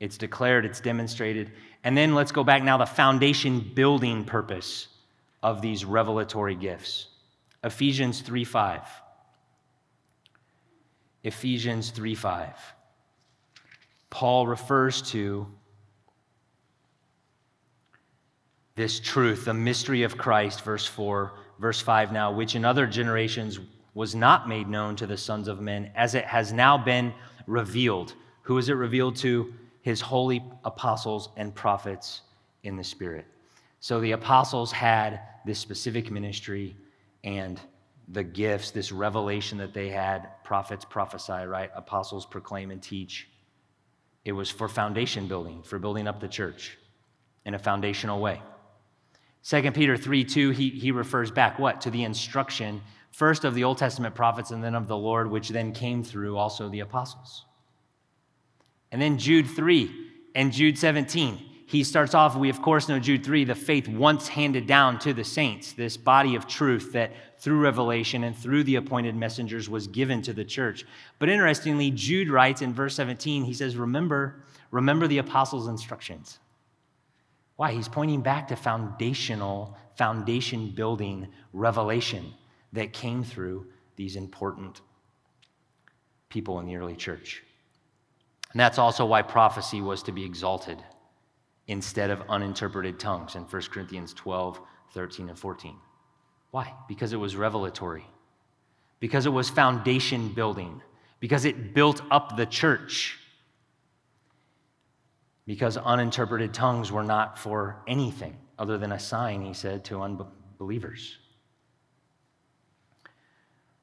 [0.00, 1.52] It's declared, it's demonstrated.
[1.84, 4.88] And then let's go back now the foundation building purpose
[5.42, 7.08] of these revelatory gifts.
[7.62, 8.82] Ephesians 3 5.
[11.22, 12.54] Ephesians 3 5.
[14.08, 15.46] Paul refers to
[18.74, 23.60] this truth, the mystery of Christ, verse 4, verse 5 now, which in other generations
[23.92, 27.12] was not made known to the sons of men, as it has now been
[27.46, 28.14] revealed.
[28.42, 29.52] Who is it revealed to?
[29.82, 32.22] His holy apostles and prophets
[32.62, 33.26] in the Spirit.
[33.80, 36.76] So the apostles had this specific ministry
[37.24, 37.60] and
[38.08, 40.28] the gifts, this revelation that they had.
[40.44, 41.70] Prophets prophesy, right?
[41.74, 43.28] Apostles proclaim and teach.
[44.24, 46.76] It was for foundation building, for building up the church
[47.46, 48.42] in a foundational way.
[49.44, 51.80] 2 Peter 3 2, he, he refers back what?
[51.82, 55.48] To the instruction first of the Old Testament prophets and then of the Lord, which
[55.48, 57.46] then came through also the apostles.
[58.92, 59.90] And then Jude 3
[60.34, 61.46] and Jude 17.
[61.66, 65.12] He starts off, we of course know Jude 3, the faith once handed down to
[65.12, 69.86] the saints, this body of truth that through revelation and through the appointed messengers was
[69.86, 70.84] given to the church.
[71.20, 76.40] But interestingly, Jude writes in verse 17, he says, Remember, remember the apostles' instructions.
[77.54, 77.70] Why?
[77.72, 82.34] He's pointing back to foundational, foundation building revelation
[82.72, 84.80] that came through these important
[86.30, 87.44] people in the early church.
[88.52, 90.82] And that's also why prophecy was to be exalted
[91.68, 94.60] instead of uninterpreted tongues in 1 Corinthians 12,
[94.92, 95.76] 13, and 14.
[96.50, 96.74] Why?
[96.88, 98.04] Because it was revelatory,
[98.98, 100.82] because it was foundation building,
[101.20, 103.18] because it built up the church.
[105.46, 111.18] Because uninterpreted tongues were not for anything other than a sign, he said, to unbelievers.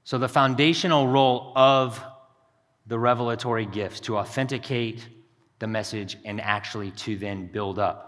[0.03, 2.01] So, the foundational role of
[2.87, 5.07] the revelatory gifts to authenticate
[5.59, 8.03] the message and actually to then build up.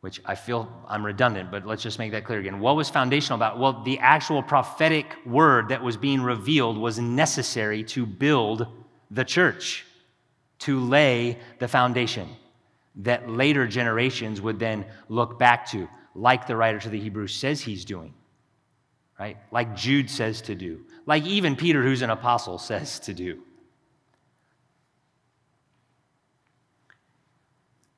[0.00, 2.60] Which I feel I'm redundant, but let's just make that clear again.
[2.60, 3.58] What was foundational about?
[3.58, 8.66] Well, the actual prophetic word that was being revealed was necessary to build
[9.10, 9.86] the church,
[10.60, 12.28] to lay the foundation
[12.96, 17.60] that later generations would then look back to, like the writer to the Hebrews says
[17.60, 18.12] he's doing
[19.18, 19.36] right?
[19.50, 23.42] Like Jude says to do, like even Peter, who's an apostle, says to do.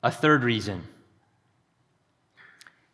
[0.03, 0.83] A third reason,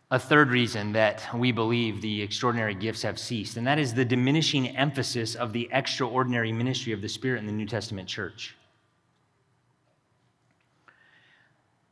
[0.10, 4.06] a third reason that we believe the extraordinary gifts have ceased, and that is the
[4.06, 8.56] diminishing emphasis of the extraordinary ministry of the Spirit in the New Testament church.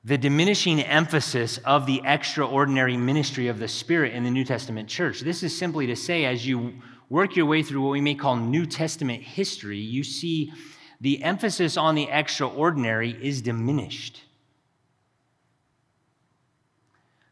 [0.03, 5.21] the diminishing emphasis of the extraordinary ministry of the Spirit in the New Testament church.
[5.21, 6.73] This is simply to say, as you
[7.11, 10.53] work your way through what we may call New Testament history, you see
[11.01, 14.23] the emphasis on the extraordinary is diminished.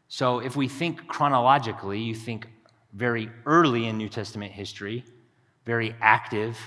[0.08, 2.46] So, if we think chronologically, you think
[2.92, 5.02] very early in New Testament history,
[5.64, 6.58] very active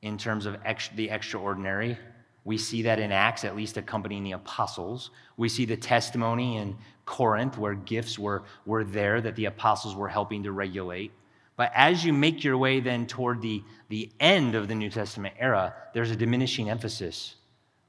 [0.00, 1.98] in terms of ex- the extraordinary,
[2.44, 5.10] We see that in Acts, at least accompanying the apostles.
[5.36, 10.08] We see the testimony in Corinth where gifts were, were there that the apostles were
[10.08, 11.10] helping to regulate.
[11.56, 15.34] But as you make your way then toward the, the end of the New Testament
[15.38, 17.36] era, there's a diminishing emphasis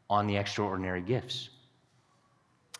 [0.09, 1.49] on the extraordinary gifts.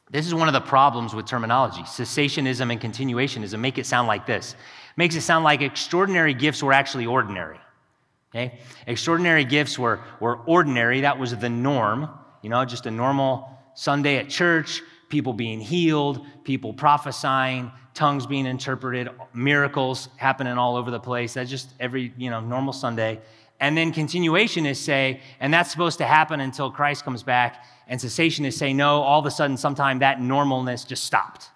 [0.09, 1.81] This is one of the problems with terminology.
[1.81, 4.55] Cessationism and continuationism make it sound like this.
[4.95, 7.59] Makes it sound like extraordinary gifts were actually ordinary.
[8.33, 8.59] Okay?
[8.87, 11.01] Extraordinary gifts were, were ordinary.
[11.01, 12.09] That was the norm.
[12.41, 18.45] You know, just a normal Sunday at church, people being healed, people prophesying, tongues being
[18.45, 21.33] interpreted, miracles happening all over the place.
[21.33, 23.19] That's just every, you know, normal Sunday.
[23.59, 27.65] And then continuationists say, and that's supposed to happen until Christ comes back.
[27.87, 31.49] And cessationists say, no, all of a sudden, sometime that normalness just stopped.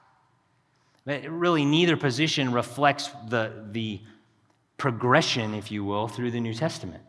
[1.06, 4.02] But really, neither position reflects the, the
[4.78, 7.04] progression, if you will, through the New Testament.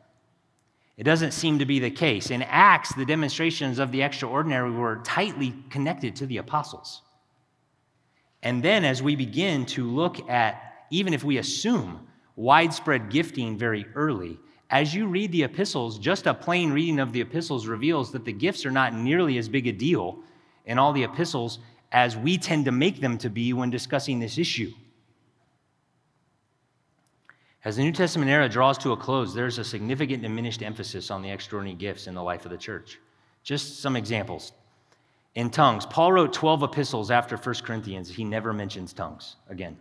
[0.99, 2.31] It doesn't seem to be the case.
[2.31, 7.01] In Acts, the demonstrations of the extraordinary were tightly connected to the apostles.
[8.43, 13.87] And then, as we begin to look at, even if we assume widespread gifting very
[13.95, 14.39] early,
[14.71, 18.33] as you read the epistles, just a plain reading of the epistles reveals that the
[18.33, 20.19] gifts are not nearly as big a deal
[20.65, 21.59] in all the epistles
[21.93, 24.73] as we tend to make them to be when discussing this issue.
[27.65, 31.23] As the New Testament era draws to a close, there's a significant diminished emphasis on
[31.23, 32.99] the extraordinary gifts in the life of the church.
[33.45, 34.53] Just some examples.
[35.35, 38.11] In tongues, Paul wrote 12 epistles after 1 Corinthians.
[38.11, 39.79] He never mentions tongues again.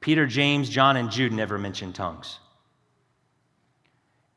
[0.00, 2.38] Peter, James, John, and Jude never mention tongues.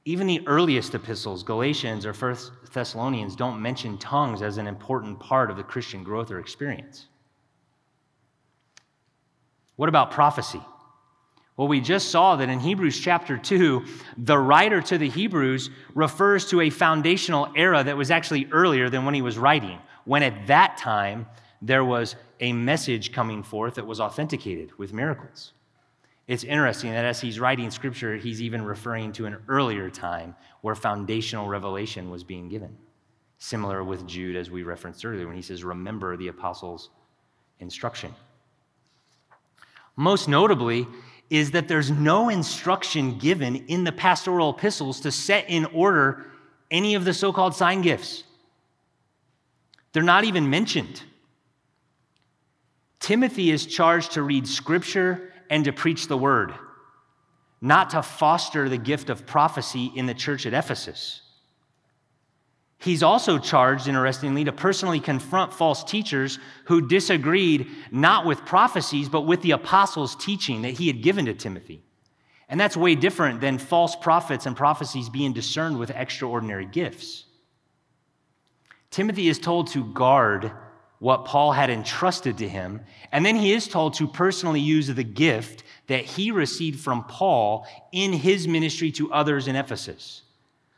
[0.06, 5.50] Even the earliest epistles, Galatians or First Thessalonians, don't mention tongues as an important part
[5.50, 7.08] of the Christian growth or experience.
[9.78, 10.62] What about prophecy?
[11.56, 13.86] Well, we just saw that in Hebrews chapter 2,
[14.18, 19.06] the writer to the Hebrews refers to a foundational era that was actually earlier than
[19.06, 21.28] when he was writing, when at that time
[21.62, 25.54] there was a message coming forth that was authenticated with miracles.
[26.28, 30.74] It's interesting that as he's writing scripture, he's even referring to an earlier time where
[30.74, 32.76] foundational revelation was being given.
[33.38, 36.90] Similar with Jude, as we referenced earlier, when he says, Remember the apostles'
[37.60, 38.16] instruction.
[39.96, 40.88] Most notably,
[41.34, 46.28] is that there's no instruction given in the pastoral epistles to set in order
[46.70, 48.24] any of the so called sign gifts.
[49.94, 51.02] They're not even mentioned.
[53.00, 56.54] Timothy is charged to read scripture and to preach the word,
[57.62, 61.23] not to foster the gift of prophecy in the church at Ephesus.
[62.84, 69.22] He's also charged, interestingly, to personally confront false teachers who disagreed not with prophecies, but
[69.22, 71.82] with the apostles' teaching that he had given to Timothy.
[72.50, 77.24] And that's way different than false prophets and prophecies being discerned with extraordinary gifts.
[78.92, 80.52] Timothy is told to guard
[81.00, 82.82] what Paul had entrusted to him.
[83.14, 87.66] And then he is told to personally use the gift that he received from Paul
[87.94, 90.23] in his ministry to others in Ephesus.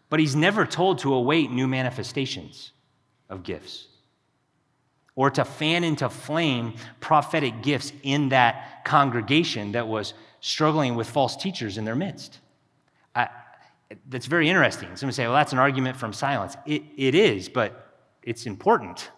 [0.09, 2.71] But he's never told to await new manifestations
[3.29, 3.87] of gifts
[5.15, 11.35] or to fan into flame prophetic gifts in that congregation that was struggling with false
[11.35, 12.39] teachers in their midst.
[13.15, 13.29] I,
[14.09, 14.89] that's very interesting.
[14.95, 16.55] Somebody say, well, that's an argument from silence.
[16.65, 19.09] It, it is, but it's important.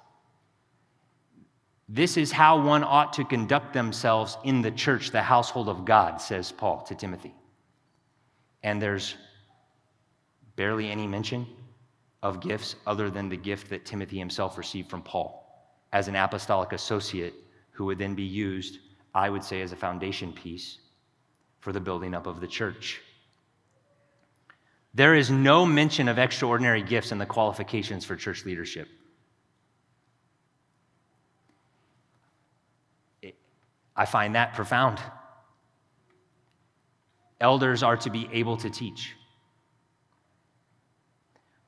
[1.90, 6.22] This is how one ought to conduct themselves in the church, the household of God,
[6.22, 7.34] says Paul to Timothy.
[8.62, 9.16] And there's
[10.58, 11.48] barely any mention
[12.22, 15.48] of gifts other than the gift that Timothy himself received from Paul
[15.94, 17.34] as an apostolic associate
[17.72, 18.80] who would then be used,
[19.16, 20.80] I would say, as a foundation piece
[21.62, 23.02] for the building up of the church.
[24.94, 28.88] There is no mention of extraordinary gifts in the qualifications for church leadership.
[33.96, 35.00] I find that profound.
[37.40, 39.17] Elders are to be able to teach.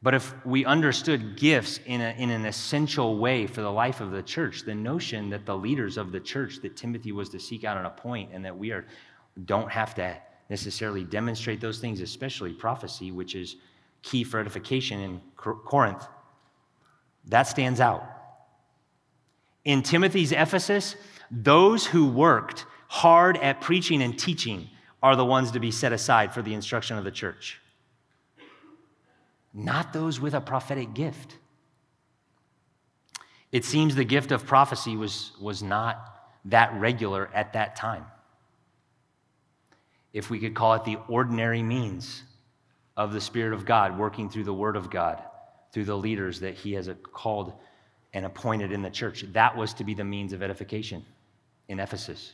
[0.02, 4.12] But if we understood gifts in, a, in an essential way for the life of
[4.12, 7.66] the church, the notion that the leaders of the church that Timothy was to seek
[7.66, 8.86] out and appoint, and that we are,
[9.46, 10.18] don't have to
[10.50, 13.58] necessarily demonstrate those things, especially prophecy, which is
[14.02, 16.08] key for edification in Corinth,
[17.26, 18.04] that stands out.
[19.66, 20.96] In Timothy's Ephesus,
[21.30, 24.70] those who worked hard at preaching and teaching
[25.04, 27.60] are the ones to be set aside for the instruction of the church,
[29.54, 31.38] not those with a prophetic gift.
[33.52, 38.06] It seems the gift of prophecy was, was not that regular at that time.
[40.14, 42.24] If we could call it the ordinary means
[42.96, 45.22] of the Spirit of God working through the Word of God
[45.72, 47.54] through the leaders that he has called
[48.14, 49.24] and appointed in the church.
[49.34, 51.06] That was to be the means of edification
[51.68, 52.34] in Ephesus.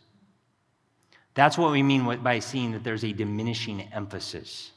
[1.33, 4.71] That's what we mean by seeing that there's a diminishing emphasis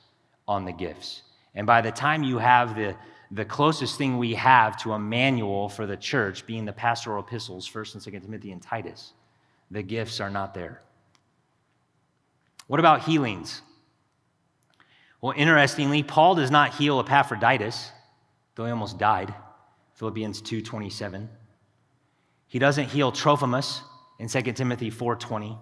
[0.48, 1.22] on the gifts.
[1.58, 2.94] And by the time you have the,
[3.32, 7.68] the closest thing we have to a manual for the church being the pastoral epistles,
[7.68, 9.12] 1st and 2nd Timothy and Titus,
[9.68, 10.80] the gifts are not there.
[12.68, 13.62] What about healings?
[15.20, 17.90] Well, interestingly, Paul does not heal Epaphroditus,
[18.54, 19.34] though he almost died.
[19.94, 21.28] Philippians 2:27.
[22.46, 23.82] He doesn't heal Trophimus
[24.20, 25.58] in 2 Timothy 4:20.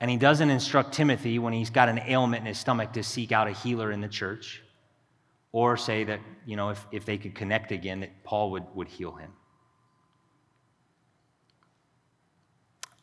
[0.00, 3.32] And he doesn't instruct Timothy when he's got an ailment in his stomach to seek
[3.32, 4.61] out a healer in the church
[5.52, 8.88] or say that, you know, if, if they could connect again, that Paul would, would
[8.88, 9.32] heal him.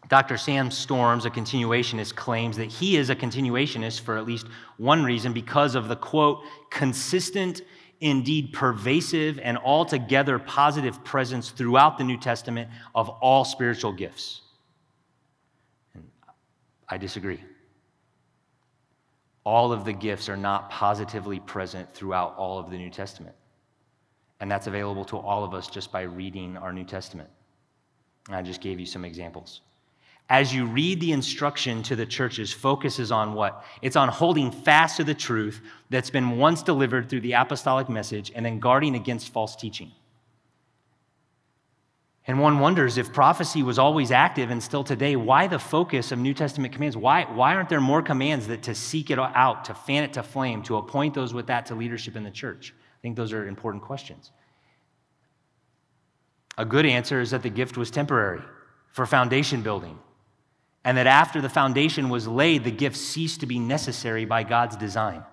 [0.10, 0.38] Dr.
[0.38, 4.48] Sam Storms, a continuationist, claims that he is a continuationist for at least
[4.78, 6.42] one reason because of the quote,
[6.72, 7.62] consistent,
[8.02, 14.42] indeed pervasive, and altogether positive presence throughout the New Testament of all spiritual gifts.
[15.94, 16.10] And
[16.88, 17.40] I disagree.
[19.50, 23.36] All of the gifts are not positively present throughout all of the New Testament.
[24.40, 27.30] And that's available to all of us just by reading our New Testament.
[28.28, 29.62] And I just gave you some examples
[30.30, 33.64] as you read the instruction to the churches, focuses on what?
[33.82, 38.32] It's on holding fast to the truth that's been once delivered through the apostolic message
[38.36, 39.92] and then guarding against false teaching.
[42.30, 46.20] And one wonders if prophecy was always active and still today, why the focus of
[46.20, 46.96] New Testament commands?
[46.96, 50.22] Why, why aren't there more commands that to seek it out, to fan it to
[50.22, 52.72] flame, to appoint those with that to leadership in the church?
[52.78, 54.30] I think those are important questions.
[56.56, 58.44] A good answer is that the gift was temporary
[58.92, 59.98] for foundation building
[60.86, 64.76] and that after the foundation was laid, the gift ceased to be necessary by God's
[64.76, 65.24] design.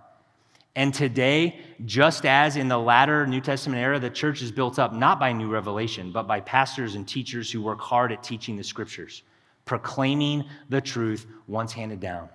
[0.77, 4.93] And today, just as in the latter New Testament era, the church is built up
[4.93, 8.62] not by new revelation, but by pastors and teachers who work hard at teaching the
[8.62, 9.22] scriptures,
[9.64, 12.29] proclaiming the truth once handed down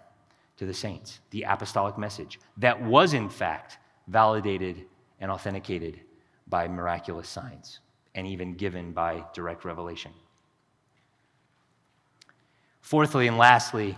[0.58, 3.78] to the saints, the apostolic message that was, in fact,
[4.08, 4.86] validated
[5.20, 6.02] and authenticated
[6.48, 7.80] by miraculous signs
[8.16, 10.12] and even given by direct revelation.
[12.82, 13.96] Fourthly and lastly,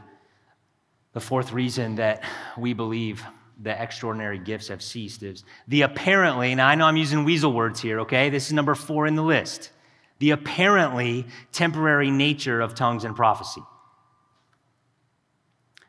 [1.14, 2.24] the fourth reason that
[2.58, 3.24] we believe
[3.62, 7.82] the extraordinary gifts have ceased is the apparently, now I know I'm using weasel words
[7.82, 8.30] here, okay?
[8.30, 9.72] This is number four in the list.
[10.20, 13.62] The apparently temporary nature of tongues and prophecy.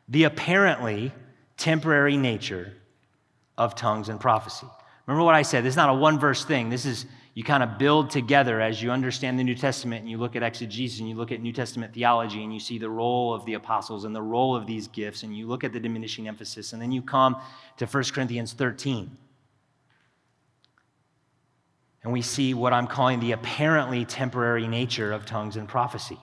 [0.07, 1.11] The apparently
[1.57, 2.73] temporary nature
[3.57, 4.67] of tongues and prophecy.
[5.07, 5.63] Remember what I said?
[5.63, 6.69] This is not a one verse thing.
[6.69, 7.05] This is
[7.35, 10.41] you kind of build together as you understand the New Testament and you look at
[10.41, 13.55] exegesis and you look at New Testament theology and you see the role of the
[13.55, 16.81] apostles and the role of these gifts and you look at the diminishing emphasis and
[16.81, 17.35] then you come
[17.75, 19.17] to 1 Corinthians 13.
[22.03, 26.17] And we see what I'm calling the apparently temporary nature of tongues and prophecy.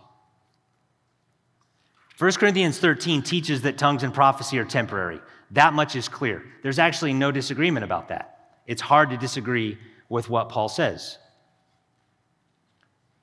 [2.18, 5.20] 1 Corinthians 13 teaches that tongues and prophecy are temporary.
[5.50, 6.42] That much is clear.
[6.62, 8.60] There's actually no disagreement about that.
[8.66, 9.76] It's hard to disagree
[10.12, 11.16] with what Paul says.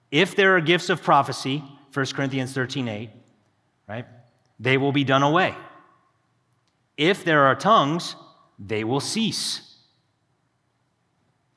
[0.09, 1.63] If there are gifts of prophecy,
[1.93, 3.09] 1 Corinthians 13 8,
[3.87, 4.05] right,
[4.59, 5.53] they will be done away.
[6.97, 8.15] If there are tongues,
[8.57, 9.77] they will cease.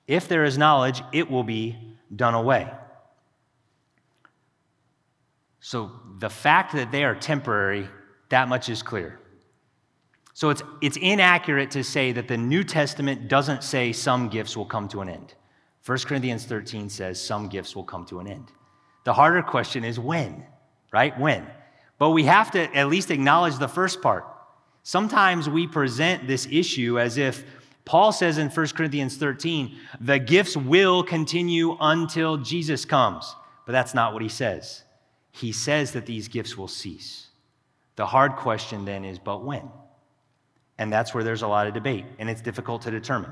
[0.07, 1.79] If there is knowledge, it will be
[2.15, 2.71] done away.
[5.61, 7.89] So the fact that they are temporary,
[8.29, 9.19] that much is clear.
[10.35, 14.67] So it's, it's inaccurate to say that the New Testament doesn't say some gifts will
[14.67, 15.35] come to an end.
[15.85, 18.53] 1 Corinthians 13 says some gifts will come to an end.
[19.05, 20.45] The harder question is when,
[20.93, 21.19] right?
[21.19, 21.47] When?
[21.99, 24.25] But we have to at least acknowledge the first part.
[24.85, 27.45] Sometimes we present this issue as if
[27.85, 33.35] Paul says in 1 Corinthians 13, the gifts will continue until Jesus comes.
[33.67, 34.85] But that's not what he says.
[35.33, 37.29] He says that these gifts will cease.
[37.97, 39.69] The hard question then is, but when?
[40.83, 43.31] And that's where there's a lot of debate, and it's difficult to determine.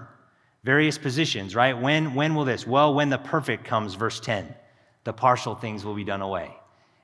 [0.63, 1.77] Various positions, right?
[1.77, 2.65] When, when will this?
[2.65, 4.55] Well, when the perfect comes, verse 10,
[5.03, 6.57] the partial things will be done away.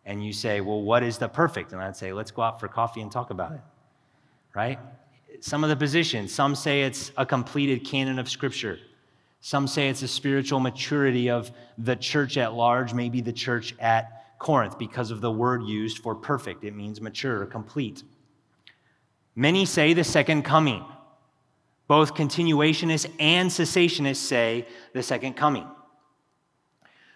[0.05, 1.73] And you say, well, what is the perfect?
[1.73, 3.61] And I'd say, let's go out for coffee and talk about it,
[4.55, 4.79] right?
[5.41, 8.79] Some of the positions, some say it's a completed canon of Scripture.
[9.41, 14.39] Some say it's a spiritual maturity of the church at large, maybe the church at
[14.39, 16.63] Corinth, because of the word used for perfect.
[16.63, 18.05] It means mature, complete.
[19.37, 20.83] Many say the second coming.
[21.87, 25.67] Both continuationists and cessationists say the second coming.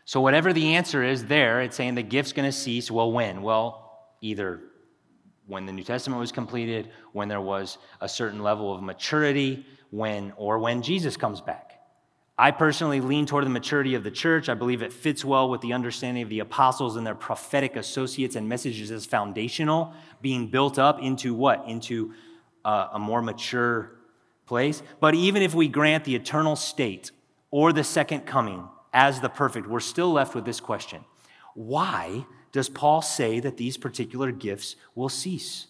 [0.05, 2.91] So, whatever the answer is there, it's saying the gift's going to cease.
[2.91, 3.43] Well, when?
[3.43, 4.61] Well, either
[5.47, 10.33] when the New Testament was completed, when there was a certain level of maturity, when,
[10.37, 11.70] or when Jesus comes back.
[12.41, 14.49] I personally lean toward the maturity of the church.
[14.49, 18.35] I believe it fits well with the understanding of the apostles and their prophetic associates
[18.35, 21.63] and messages as foundational, being built up into what?
[21.69, 22.15] Into
[22.65, 23.93] a, a more mature
[24.47, 24.83] place.
[25.01, 27.11] But even if we grant the eternal state
[27.51, 31.05] or the second coming as the perfect, we're still left with this question
[31.53, 35.67] Why does Paul say that these particular gifts will cease?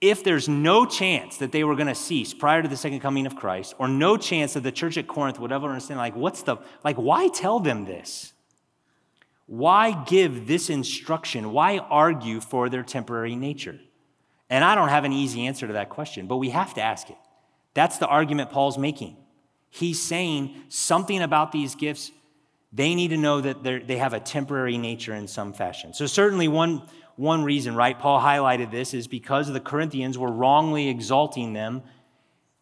[0.00, 3.26] If there's no chance that they were going to cease prior to the second coming
[3.26, 6.42] of Christ, or no chance that the church at Corinth would ever understand, like, what's
[6.42, 8.32] the, like, why tell them this?
[9.46, 11.52] Why give this instruction?
[11.52, 13.80] Why argue for their temporary nature?
[14.50, 17.10] And I don't have an easy answer to that question, but we have to ask
[17.10, 17.16] it.
[17.74, 19.16] That's the argument Paul's making.
[19.70, 22.10] He's saying something about these gifts,
[22.72, 25.92] they need to know that they have a temporary nature in some fashion.
[25.94, 26.82] So, certainly, one,
[27.18, 27.98] one reason, right?
[27.98, 31.82] Paul highlighted this is because the Corinthians were wrongly exalting them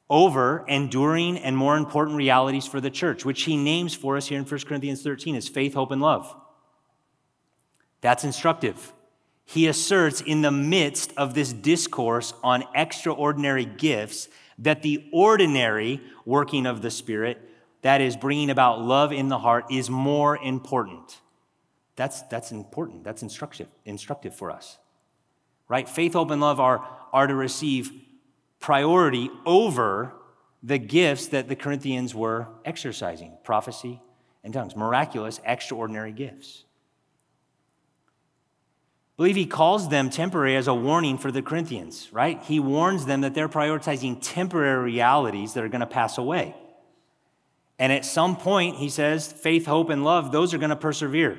[0.08, 4.38] over enduring and more important realities for the church, which he names for us here
[4.38, 6.34] in 1 Corinthians 13 as faith, hope, and love.
[8.00, 8.94] That's instructive.
[9.44, 14.28] He asserts in the midst of this discourse on extraordinary gifts
[14.58, 17.38] that the ordinary working of the Spirit,
[17.82, 21.20] that is, bringing about love in the heart, is more important.
[21.96, 23.04] That's, that's important.
[23.04, 24.78] That's instructive, instructive for us.
[25.68, 25.88] Right?
[25.88, 27.90] Faith, hope, and love are, are to receive
[28.60, 30.12] priority over
[30.62, 34.00] the gifts that the Corinthians were exercising prophecy
[34.44, 36.64] and tongues, miraculous, extraordinary gifts.
[39.14, 42.42] I believe he calls them temporary as a warning for the Corinthians, right?
[42.42, 46.54] He warns them that they're prioritizing temporary realities that are going to pass away.
[47.78, 51.38] And at some point, he says, faith, hope, and love, those are going to persevere.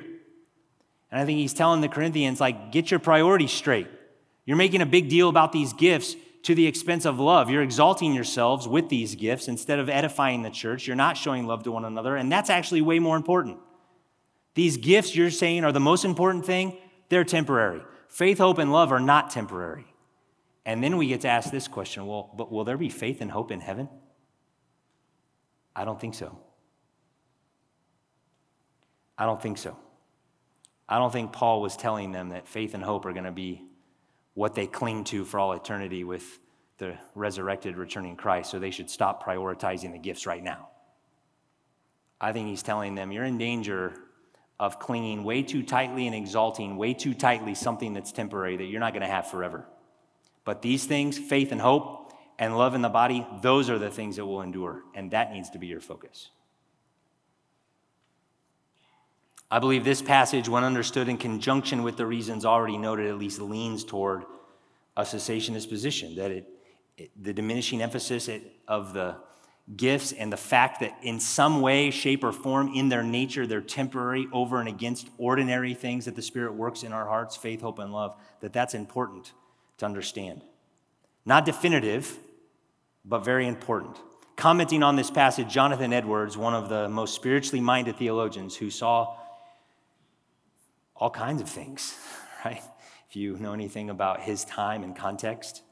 [1.10, 3.88] And I think he's telling the Corinthians, like, get your priorities straight.
[4.44, 7.50] You're making a big deal about these gifts to the expense of love.
[7.50, 10.86] You're exalting yourselves with these gifts instead of edifying the church.
[10.86, 13.58] You're not showing love to one another, and that's actually way more important.
[14.54, 16.76] These gifts you're saying are the most important thing,
[17.08, 17.82] they're temporary.
[18.08, 19.86] Faith, hope, and love are not temporary.
[20.64, 23.30] And then we get to ask this question well, but will there be faith and
[23.30, 23.88] hope in heaven?
[25.74, 26.38] I don't think so.
[29.16, 29.76] I don't think so.
[30.88, 33.62] I don't think Paul was telling them that faith and hope are going to be
[34.34, 36.38] what they cling to for all eternity with
[36.78, 40.68] the resurrected, returning Christ, so they should stop prioritizing the gifts right now.
[42.20, 43.94] I think he's telling them you're in danger
[44.58, 48.80] of clinging way too tightly and exalting way too tightly something that's temporary that you're
[48.80, 49.66] not going to have forever.
[50.44, 54.16] But these things, faith and hope and love in the body, those are the things
[54.16, 56.30] that will endure, and that needs to be your focus.
[59.50, 63.40] I believe this passage, when understood in conjunction with the reasons already noted, at least
[63.40, 64.24] leans toward
[64.96, 66.48] a cessationist position, that it,
[66.98, 68.28] it, the diminishing emphasis
[68.66, 69.16] of the
[69.76, 73.60] gifts and the fact that in some way, shape, or form, in their nature, they're
[73.60, 77.78] temporary over and against ordinary things that the Spirit works in our hearts faith, hope,
[77.78, 79.32] and love that that's important
[79.78, 80.42] to understand.
[81.24, 82.18] Not definitive,
[83.04, 83.96] but very important.
[84.36, 89.16] Commenting on this passage, Jonathan Edwards, one of the most spiritually minded theologians who saw
[90.98, 91.96] all kinds of things,
[92.44, 92.62] right?
[93.08, 95.62] If you know anything about his time and context,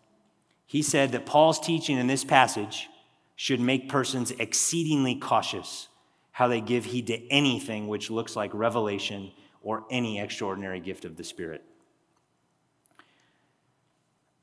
[0.64, 2.88] he said that Paul's teaching in this passage
[3.34, 5.88] should make persons exceedingly cautious
[6.32, 11.16] how they give heed to anything which looks like revelation or any extraordinary gift of
[11.16, 11.62] the Spirit.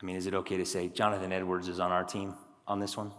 [0.01, 2.35] I mean, is it okay to say Jonathan Edwards is on our team
[2.67, 3.11] on this one?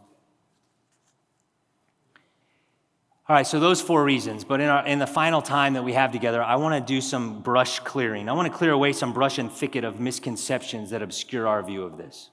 [3.26, 4.44] All right, so those four reasons.
[4.44, 7.00] But in, our, in the final time that we have together, I want to do
[7.00, 8.28] some brush clearing.
[8.28, 11.84] I want to clear away some brush and thicket of misconceptions that obscure our view
[11.84, 12.28] of this.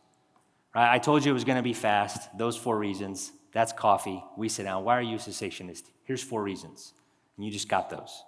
[0.75, 0.93] Right?
[0.93, 2.37] I told you it was going to be fast.
[2.37, 3.31] Those four reasons.
[3.53, 4.21] That's coffee.
[4.35, 4.83] We sit down.
[4.83, 5.83] Why are you cessationist?
[6.03, 6.93] Here's four reasons.
[7.37, 8.23] And you just got those.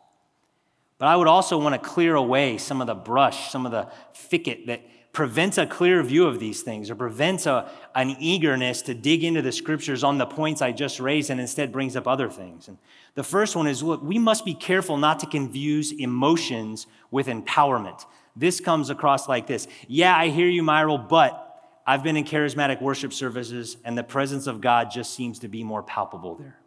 [1.00, 3.90] But I would also want to clear away some of the brush, some of the
[4.14, 4.82] thicket that
[5.14, 9.44] prevents a clear view of these things or prevents a, an eagerness to dig into
[9.44, 12.68] the scriptures on the points I just raised and instead brings up other things.
[12.68, 12.80] And
[13.14, 18.06] the first one is look, we must be careful not to confuse emotions with empowerment.
[18.36, 21.40] This comes across like this Yeah, I hear you, Myral, but
[21.86, 25.64] I've been in charismatic worship services and the presence of God just seems to be
[25.64, 26.58] more palpable there.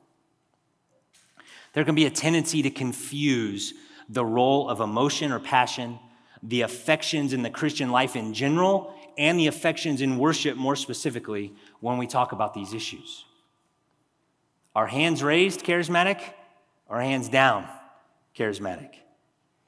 [1.72, 3.74] There can be a tendency to confuse
[4.08, 5.98] the role of emotion or passion
[6.46, 11.52] the affections in the Christian life in general and the affections in worship more specifically
[11.80, 13.24] when we talk about these issues.
[14.74, 16.20] Are hands raised charismatic
[16.88, 17.66] or hands down
[18.36, 18.90] charismatic?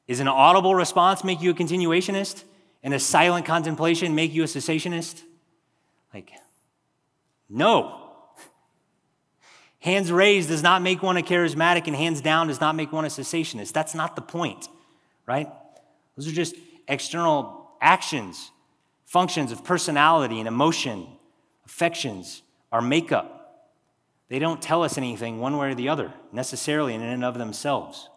[0.07, 2.45] Is an audible response make you a continuationist
[2.83, 5.23] and a silent contemplation make you a cessationist?
[6.15, 6.31] Like,
[7.49, 8.11] no.
[9.81, 13.05] Hands raised does not make one a charismatic, and hands down does not make one
[13.05, 13.73] a cessationist.
[13.73, 14.69] That's not the point,
[15.27, 15.49] right?
[16.17, 16.55] Those are just
[16.89, 18.51] external actions,
[19.05, 21.07] functions of personality and emotion,
[21.67, 23.35] affections, our makeup.
[24.29, 28.09] They don't tell us anything one way or the other necessarily in and of themselves.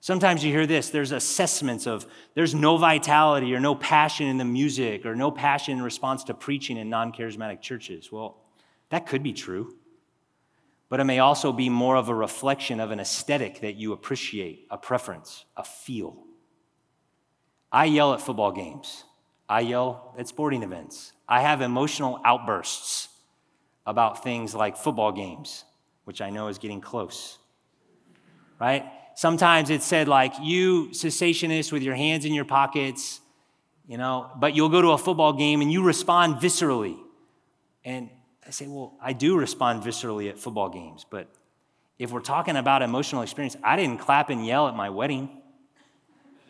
[0.00, 4.44] Sometimes you hear this there's assessments of there's no vitality or no passion in the
[4.44, 8.12] music or no passion in response to preaching in non charismatic churches.
[8.12, 8.36] Well,
[8.90, 9.76] that could be true,
[10.88, 14.66] but it may also be more of a reflection of an aesthetic that you appreciate,
[14.70, 16.24] a preference, a feel.
[17.70, 19.04] I yell at football games,
[19.48, 23.08] I yell at sporting events, I have emotional outbursts
[23.86, 25.64] about things like football games,
[26.04, 27.38] which I know is getting close,
[28.60, 28.84] right?
[29.14, 33.20] Sometimes it's said, like, you cessationist with your hands in your pockets,
[33.86, 36.98] you know, but you'll go to a football game and you respond viscerally.
[37.84, 38.10] And
[38.46, 41.28] I say, well, I do respond viscerally at football games, but
[41.98, 45.37] if we're talking about emotional experience, I didn't clap and yell at my wedding.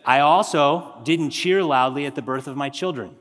[0.09, 3.15] I also didn't cheer loudly at the birth of my children.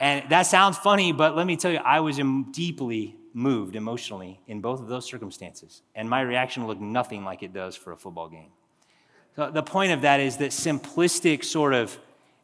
[0.00, 4.60] And that sounds funny, but let me tell you, I was deeply moved emotionally in
[4.60, 5.82] both of those circumstances.
[5.94, 8.50] And my reaction looked nothing like it does for a football game.
[9.36, 11.96] So the point of that is that simplistic sort of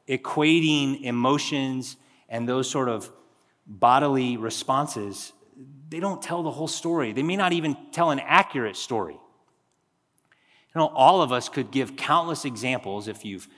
[0.06, 1.96] equating emotions
[2.28, 3.10] and those sort of
[3.66, 5.32] bodily responses,
[5.88, 7.12] they don't tell the whole story.
[7.12, 9.18] They may not even tell an accurate story.
[10.78, 13.48] Know, all of us could give countless examples if you've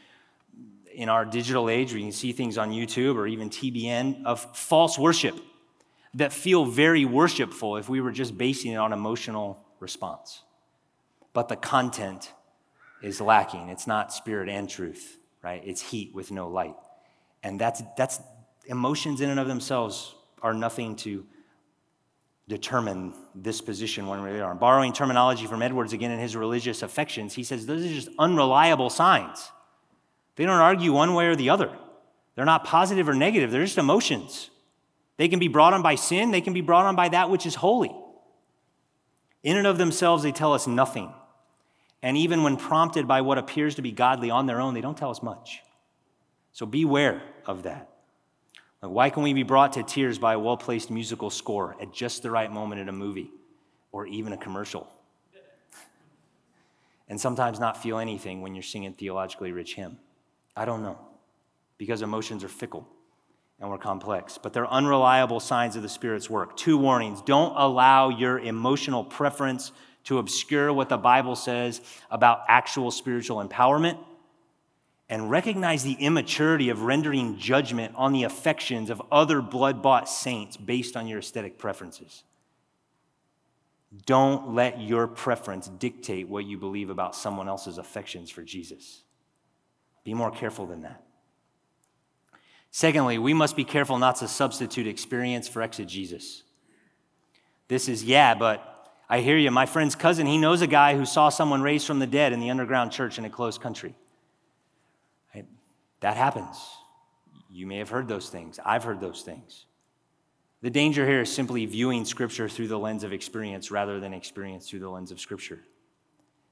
[0.92, 4.98] in our digital age you can see things on YouTube or even TBN of false
[4.98, 5.38] worship
[6.14, 10.42] that feel very worshipful if we were just basing it on emotional response.
[11.32, 12.32] But the content
[13.02, 13.68] is lacking.
[13.68, 15.62] It's not spirit and truth, right?
[15.64, 16.74] It's heat with no light.
[17.42, 18.20] And that's, that's
[18.66, 21.24] emotions in and of themselves are nothing to
[22.50, 24.54] determine this position one way or the other.
[24.54, 28.90] Borrowing terminology from Edwards again in his religious affections, he says those are just unreliable
[28.90, 29.50] signs.
[30.34, 31.70] They don't argue one way or the other.
[32.34, 34.50] They're not positive or negative, they're just emotions.
[35.16, 37.46] They can be brought on by sin, they can be brought on by that which
[37.46, 37.94] is holy.
[39.42, 41.12] In and of themselves, they tell us nothing.
[42.02, 44.98] And even when prompted by what appears to be godly on their own, they don't
[44.98, 45.60] tell us much.
[46.52, 47.89] So beware of that.
[48.82, 51.92] Like why can we be brought to tears by a well placed musical score at
[51.92, 53.30] just the right moment in a movie
[53.92, 54.88] or even a commercial?
[57.08, 59.98] and sometimes not feel anything when you're singing a theologically rich hymn.
[60.56, 60.98] I don't know,
[61.78, 62.86] because emotions are fickle
[63.60, 66.56] and we're complex, but they're unreliable signs of the Spirit's work.
[66.56, 69.72] Two warnings don't allow your emotional preference
[70.04, 73.98] to obscure what the Bible says about actual spiritual empowerment.
[75.10, 80.56] And recognize the immaturity of rendering judgment on the affections of other blood bought saints
[80.56, 82.22] based on your aesthetic preferences.
[84.06, 89.02] Don't let your preference dictate what you believe about someone else's affections for Jesus.
[90.04, 91.02] Be more careful than that.
[92.70, 96.44] Secondly, we must be careful not to substitute experience for exegesis.
[97.66, 99.50] This is, yeah, but I hear you.
[99.50, 102.38] My friend's cousin, he knows a guy who saw someone raised from the dead in
[102.38, 103.96] the underground church in a closed country.
[106.00, 106.56] That happens.
[107.50, 108.58] You may have heard those things.
[108.64, 109.66] I've heard those things.
[110.62, 114.68] The danger here is simply viewing Scripture through the lens of experience rather than experience
[114.68, 115.60] through the lens of Scripture.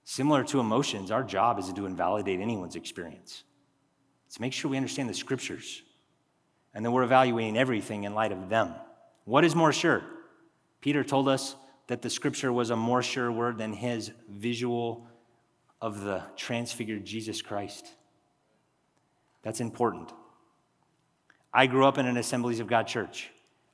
[0.05, 3.44] Similar to emotions, our job isn't to invalidate anyone's experience.
[4.26, 5.82] It's to make sure we understand the scriptures.
[6.72, 8.74] And then we're evaluating everything in light of them.
[9.24, 10.03] What is more sure?
[10.80, 11.57] Peter told us
[11.88, 15.07] that the scripture was a more sure word than his visual
[15.82, 17.86] of the transfigured Jesus Christ.
[19.43, 20.12] That's important.
[21.53, 23.30] I grew up in an Assemblies of God church.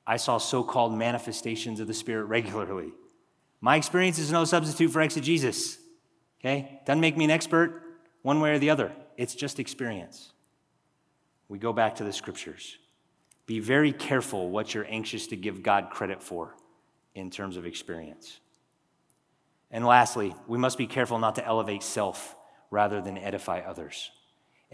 [0.07, 2.93] I saw so called manifestations of the Spirit regularly.
[3.61, 5.79] My experience is no substitute for exegesis.
[6.41, 6.81] Okay?
[6.85, 7.83] Doesn't make me an expert
[8.23, 8.93] one way or the other.
[9.17, 10.33] It's just experience.
[11.49, 12.77] We go back to the scriptures.
[13.47, 16.55] Be very careful what you're anxious to give God credit for
[17.15, 18.41] in terms of experience.
[19.71, 22.37] And lastly, we must be careful not to elevate self
[22.71, 24.11] rather than edify others.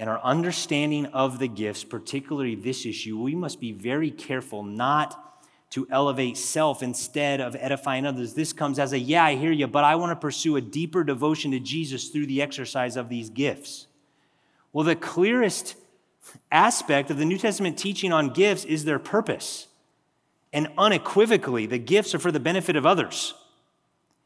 [0.00, 5.36] In our understanding of the gifts, particularly this issue, we must be very careful not
[5.72, 8.32] to elevate self instead of edifying others.
[8.32, 11.04] This comes as a, yeah, I hear you, but I want to pursue a deeper
[11.04, 13.88] devotion to Jesus through the exercise of these gifts.
[14.72, 15.76] Well, the clearest
[16.50, 19.66] aspect of the New Testament teaching on gifts is their purpose.
[20.50, 23.34] And unequivocally, the gifts are for the benefit of others.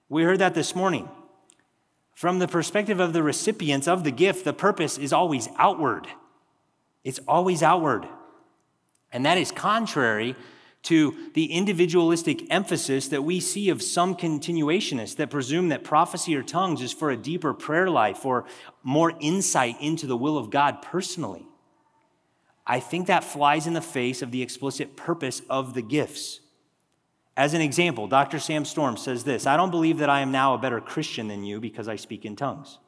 [0.08, 1.08] We heard that this morning.
[2.14, 6.06] From the perspective of the recipients of the gift, the purpose is always outward.
[7.02, 8.06] It's always outward.
[9.12, 10.36] And that is contrary
[10.84, 16.42] to the individualistic emphasis that we see of some continuationists that presume that prophecy or
[16.42, 18.44] tongues is for a deeper prayer life or
[18.82, 21.46] more insight into the will of God personally.
[22.66, 26.40] I think that flies in the face of the explicit purpose of the gifts.
[27.36, 28.38] As an example, Dr.
[28.38, 31.44] Sam Storm says this I don't believe that I am now a better Christian than
[31.44, 32.78] you because I speak in tongues.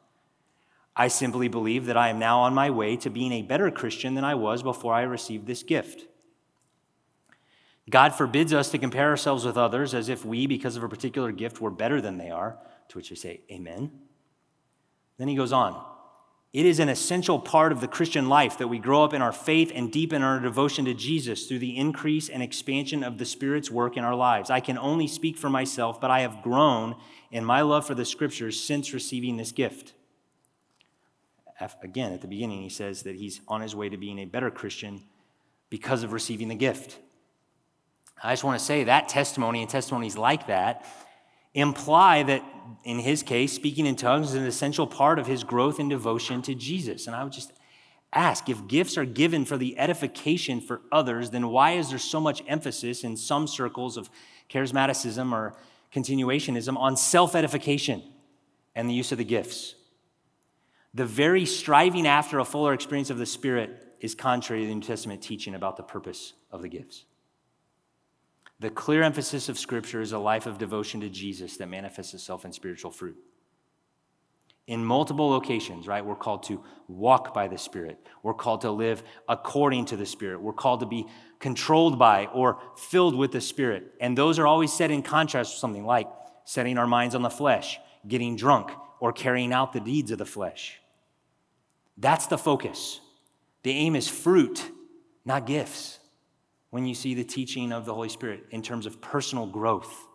[0.94, 4.14] I simply believe that I am now on my way to being a better Christian
[4.14, 6.06] than I was before I received this gift.
[7.90, 11.32] God forbids us to compare ourselves with others as if we, because of a particular
[11.32, 13.90] gift, were better than they are, to which I say, Amen.
[15.18, 15.82] Then he goes on.
[16.56, 19.30] It is an essential part of the Christian life that we grow up in our
[19.30, 23.70] faith and deepen our devotion to Jesus through the increase and expansion of the Spirit's
[23.70, 24.48] work in our lives.
[24.48, 26.96] I can only speak for myself, but I have grown
[27.30, 29.92] in my love for the Scriptures since receiving this gift.
[31.82, 34.50] Again, at the beginning, he says that he's on his way to being a better
[34.50, 35.04] Christian
[35.68, 36.96] because of receiving the gift.
[38.24, 40.86] I just want to say that testimony and testimonies like that
[41.52, 42.42] imply that,
[42.84, 46.42] in his case, speaking in tongues is an essential part of his growth and devotion
[46.42, 47.06] to Jesus.
[47.06, 47.52] And I would just
[48.12, 52.20] ask if gifts are given for the edification for others, then why is there so
[52.20, 54.10] much emphasis in some circles of
[54.50, 55.54] charismaticism or
[55.92, 58.02] continuationism on self edification
[58.74, 59.74] and the use of the gifts?
[60.94, 64.80] The very striving after a fuller experience of the Spirit is contrary to the New
[64.80, 67.04] Testament teaching about the purpose of the gifts.
[68.58, 72.44] The clear emphasis of Scripture is a life of devotion to Jesus that manifests itself
[72.44, 73.16] in spiritual fruit.
[74.66, 77.98] In multiple locations, right, we're called to walk by the Spirit.
[78.22, 80.40] We're called to live according to the Spirit.
[80.40, 81.06] We're called to be
[81.38, 83.92] controlled by or filled with the Spirit.
[84.00, 86.08] And those are always set in contrast with something like
[86.44, 87.78] setting our minds on the flesh,
[88.08, 90.80] getting drunk, or carrying out the deeds of the flesh.
[91.98, 93.00] That's the focus.
[93.62, 94.64] The aim is fruit,
[95.24, 96.00] not gifts
[96.70, 100.06] when you see the teaching of the Holy Spirit in terms of personal growth,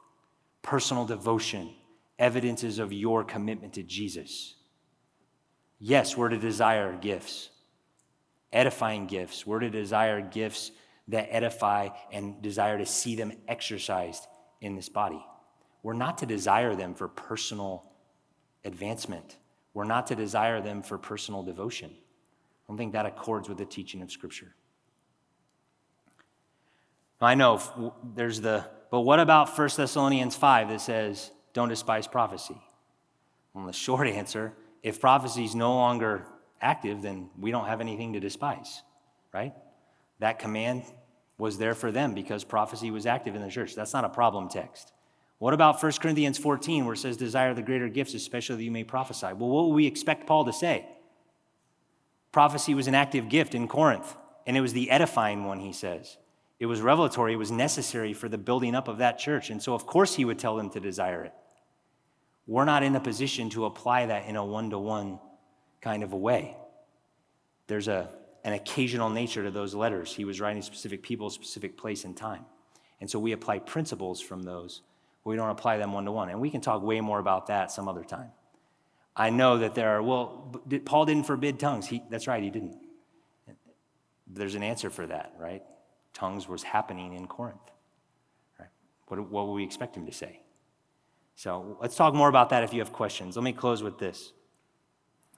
[0.61, 1.73] personal devotion,
[2.19, 4.55] evidences of your commitment to Jesus.
[5.79, 7.49] Yes, we're to desire gifts,
[8.53, 9.47] edifying gifts.
[9.47, 10.71] We're to desire gifts
[11.07, 14.27] that edify and desire to see them exercised
[14.61, 15.23] in this body.
[15.83, 17.91] We're not to desire them for personal
[18.63, 19.37] advancement.
[19.73, 21.89] We're not to desire them for personal devotion.
[21.91, 24.53] I don't think that accords with the teaching of Scripture.
[27.21, 32.57] I know there's the, but what about 1 Thessalonians 5 that says, don't despise prophecy?
[33.53, 34.53] Well, the short answer
[34.83, 36.25] if prophecy is no longer
[36.59, 38.81] active, then we don't have anything to despise,
[39.33, 39.53] right?
[40.19, 40.83] That command
[41.37, 43.75] was there for them because prophecy was active in the church.
[43.75, 44.91] That's not a problem text.
[45.39, 48.71] What about 1 Corinthians 14, where it says, Desire the greater gifts, especially that you
[48.71, 49.27] may prophesy?
[49.27, 50.85] Well, what would we expect Paul to say?
[52.31, 54.15] Prophecy was an active gift in Corinth,
[54.45, 56.17] and it was the edifying one, he says.
[56.61, 59.49] It was revelatory, it was necessary for the building up of that church.
[59.49, 61.33] And so, of course, he would tell them to desire it.
[62.45, 65.19] We're not in a position to apply that in a one to one
[65.81, 66.55] kind of a way.
[67.65, 68.09] There's a,
[68.43, 70.13] an occasional nature to those letters.
[70.13, 72.45] He was writing specific people, specific place and time.
[72.99, 74.83] And so we apply principles from those.
[75.23, 76.29] We don't apply them one to one.
[76.29, 78.29] And we can talk way more about that some other time.
[79.15, 81.87] I know that there are, well, Paul didn't forbid tongues.
[81.87, 82.77] He, that's right, he didn't.
[84.27, 85.63] There's an answer for that, right?
[86.13, 87.59] Tongues was happening in Corinth.
[88.59, 88.69] Right?
[89.07, 90.41] What, what would we expect him to say?
[91.35, 93.35] So let's talk more about that if you have questions.
[93.35, 94.33] Let me close with this.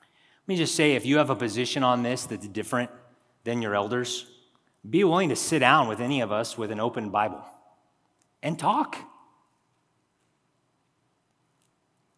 [0.02, 2.92] Let me just say if you have a position on this that's different
[3.46, 4.26] than your elders,
[4.90, 7.44] be willing to sit down with any of us with an open Bible
[8.42, 8.98] and talk.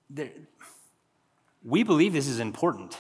[0.10, 0.32] There,
[1.64, 2.98] we believe this is important.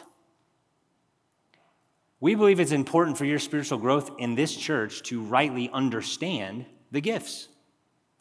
[2.19, 7.01] We believe it's important for your spiritual growth in this church to rightly understand the
[7.01, 7.49] gifts.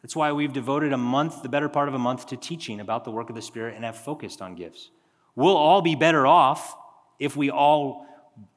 [0.01, 3.05] That's why we've devoted a month, the better part of a month, to teaching about
[3.05, 4.91] the work of the Spirit and have focused on gifts.
[5.35, 6.75] We'll all be better off
[7.19, 8.05] if we all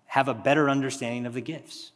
[0.06, 1.92] have a better understanding of the gifts.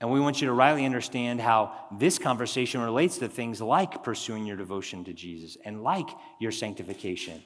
[0.00, 4.46] And we want you to rightly understand how this conversation relates to things like pursuing
[4.46, 6.08] your devotion to Jesus and like
[6.40, 7.42] your sanctification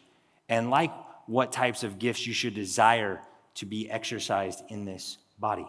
[0.49, 0.93] and like
[1.27, 3.21] what types of gifts you should desire
[3.55, 5.67] to be exercised in this body.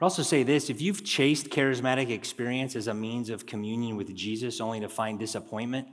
[0.00, 4.14] I'd also say this if you've chased charismatic experience as a means of communion with
[4.14, 5.88] Jesus only to find disappointment,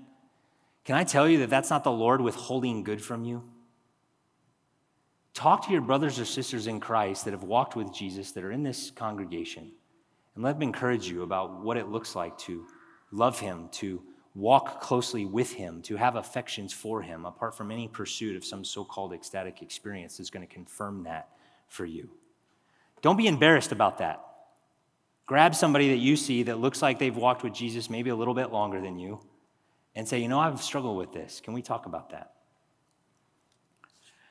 [0.84, 3.44] can I tell you that that's not the Lord withholding good from you?
[5.34, 8.52] Talk to your brothers or sisters in Christ that have walked with Jesus that are
[8.52, 9.72] in this congregation
[10.36, 12.66] and let them encourage you about what it looks like to
[13.12, 14.02] love Him, to
[14.34, 18.64] walk closely with him, to have affections for him, apart from any pursuit of some
[18.64, 21.30] so called ecstatic experience, is going to confirm that
[21.68, 22.10] for you.
[23.02, 24.24] Don't be embarrassed about that.
[25.26, 28.34] Grab somebody that you see that looks like they've walked with Jesus maybe a little
[28.34, 29.20] bit longer than you
[29.96, 31.42] and say, you know, I've struggled with this.
[31.42, 32.34] Can we talk about that?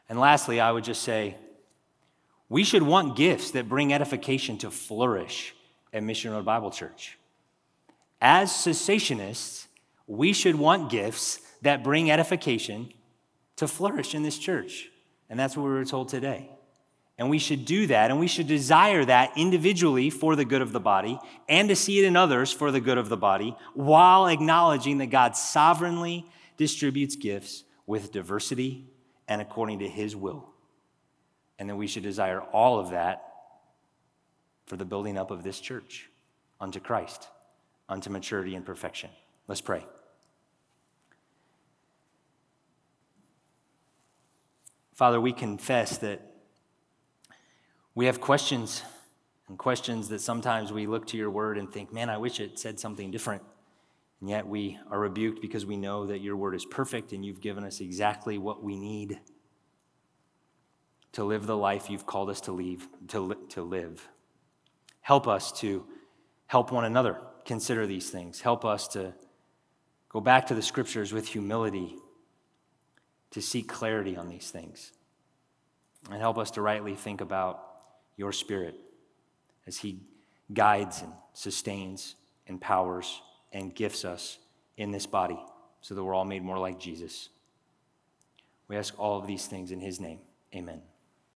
[0.09, 1.37] And lastly, I would just say,
[2.49, 5.55] we should want gifts that bring edification to flourish
[5.93, 7.17] at Mission Road Bible Church.
[8.21, 9.67] As cessationists,
[10.11, 12.93] we should want gifts that bring edification
[13.55, 14.89] to flourish in this church.
[15.29, 16.51] And that's what we were told today.
[17.17, 20.73] And we should do that, and we should desire that individually for the good of
[20.73, 24.27] the body, and to see it in others for the good of the body, while
[24.27, 28.91] acknowledging that God sovereignly distributes gifts with diversity
[29.29, 30.49] and according to his will.
[31.59, 33.23] And that we should desire all of that
[34.67, 36.11] for the building up of this church
[36.59, 37.29] unto Christ,
[37.89, 39.11] unto maturity and perfection.
[39.47, 39.85] Let's pray.
[45.01, 46.21] Father, we confess that
[47.95, 48.83] we have questions
[49.49, 52.59] and questions that sometimes we look to your word and think, man, I wish it
[52.59, 53.43] said something different.
[54.21, 57.41] And yet we are rebuked because we know that your word is perfect and you've
[57.41, 59.19] given us exactly what we need
[61.13, 64.07] to live the life you've called us to, leave, to, to live.
[65.01, 65.87] Help us to
[66.47, 68.43] help one another consider these things.
[68.43, 69.15] Help us to
[70.11, 71.97] go back to the scriptures with humility
[73.31, 74.93] to seek clarity on these things.
[76.11, 77.63] And help us to rightly think about
[78.17, 78.75] your Spirit
[79.67, 80.01] as He
[80.53, 82.17] guides and sustains,
[82.47, 83.21] empowers,
[83.53, 84.39] and gifts us
[84.77, 85.39] in this body
[85.81, 87.29] so that we're all made more like Jesus.
[88.69, 90.21] We ask all of these things in His name.
[90.55, 90.81] Amen.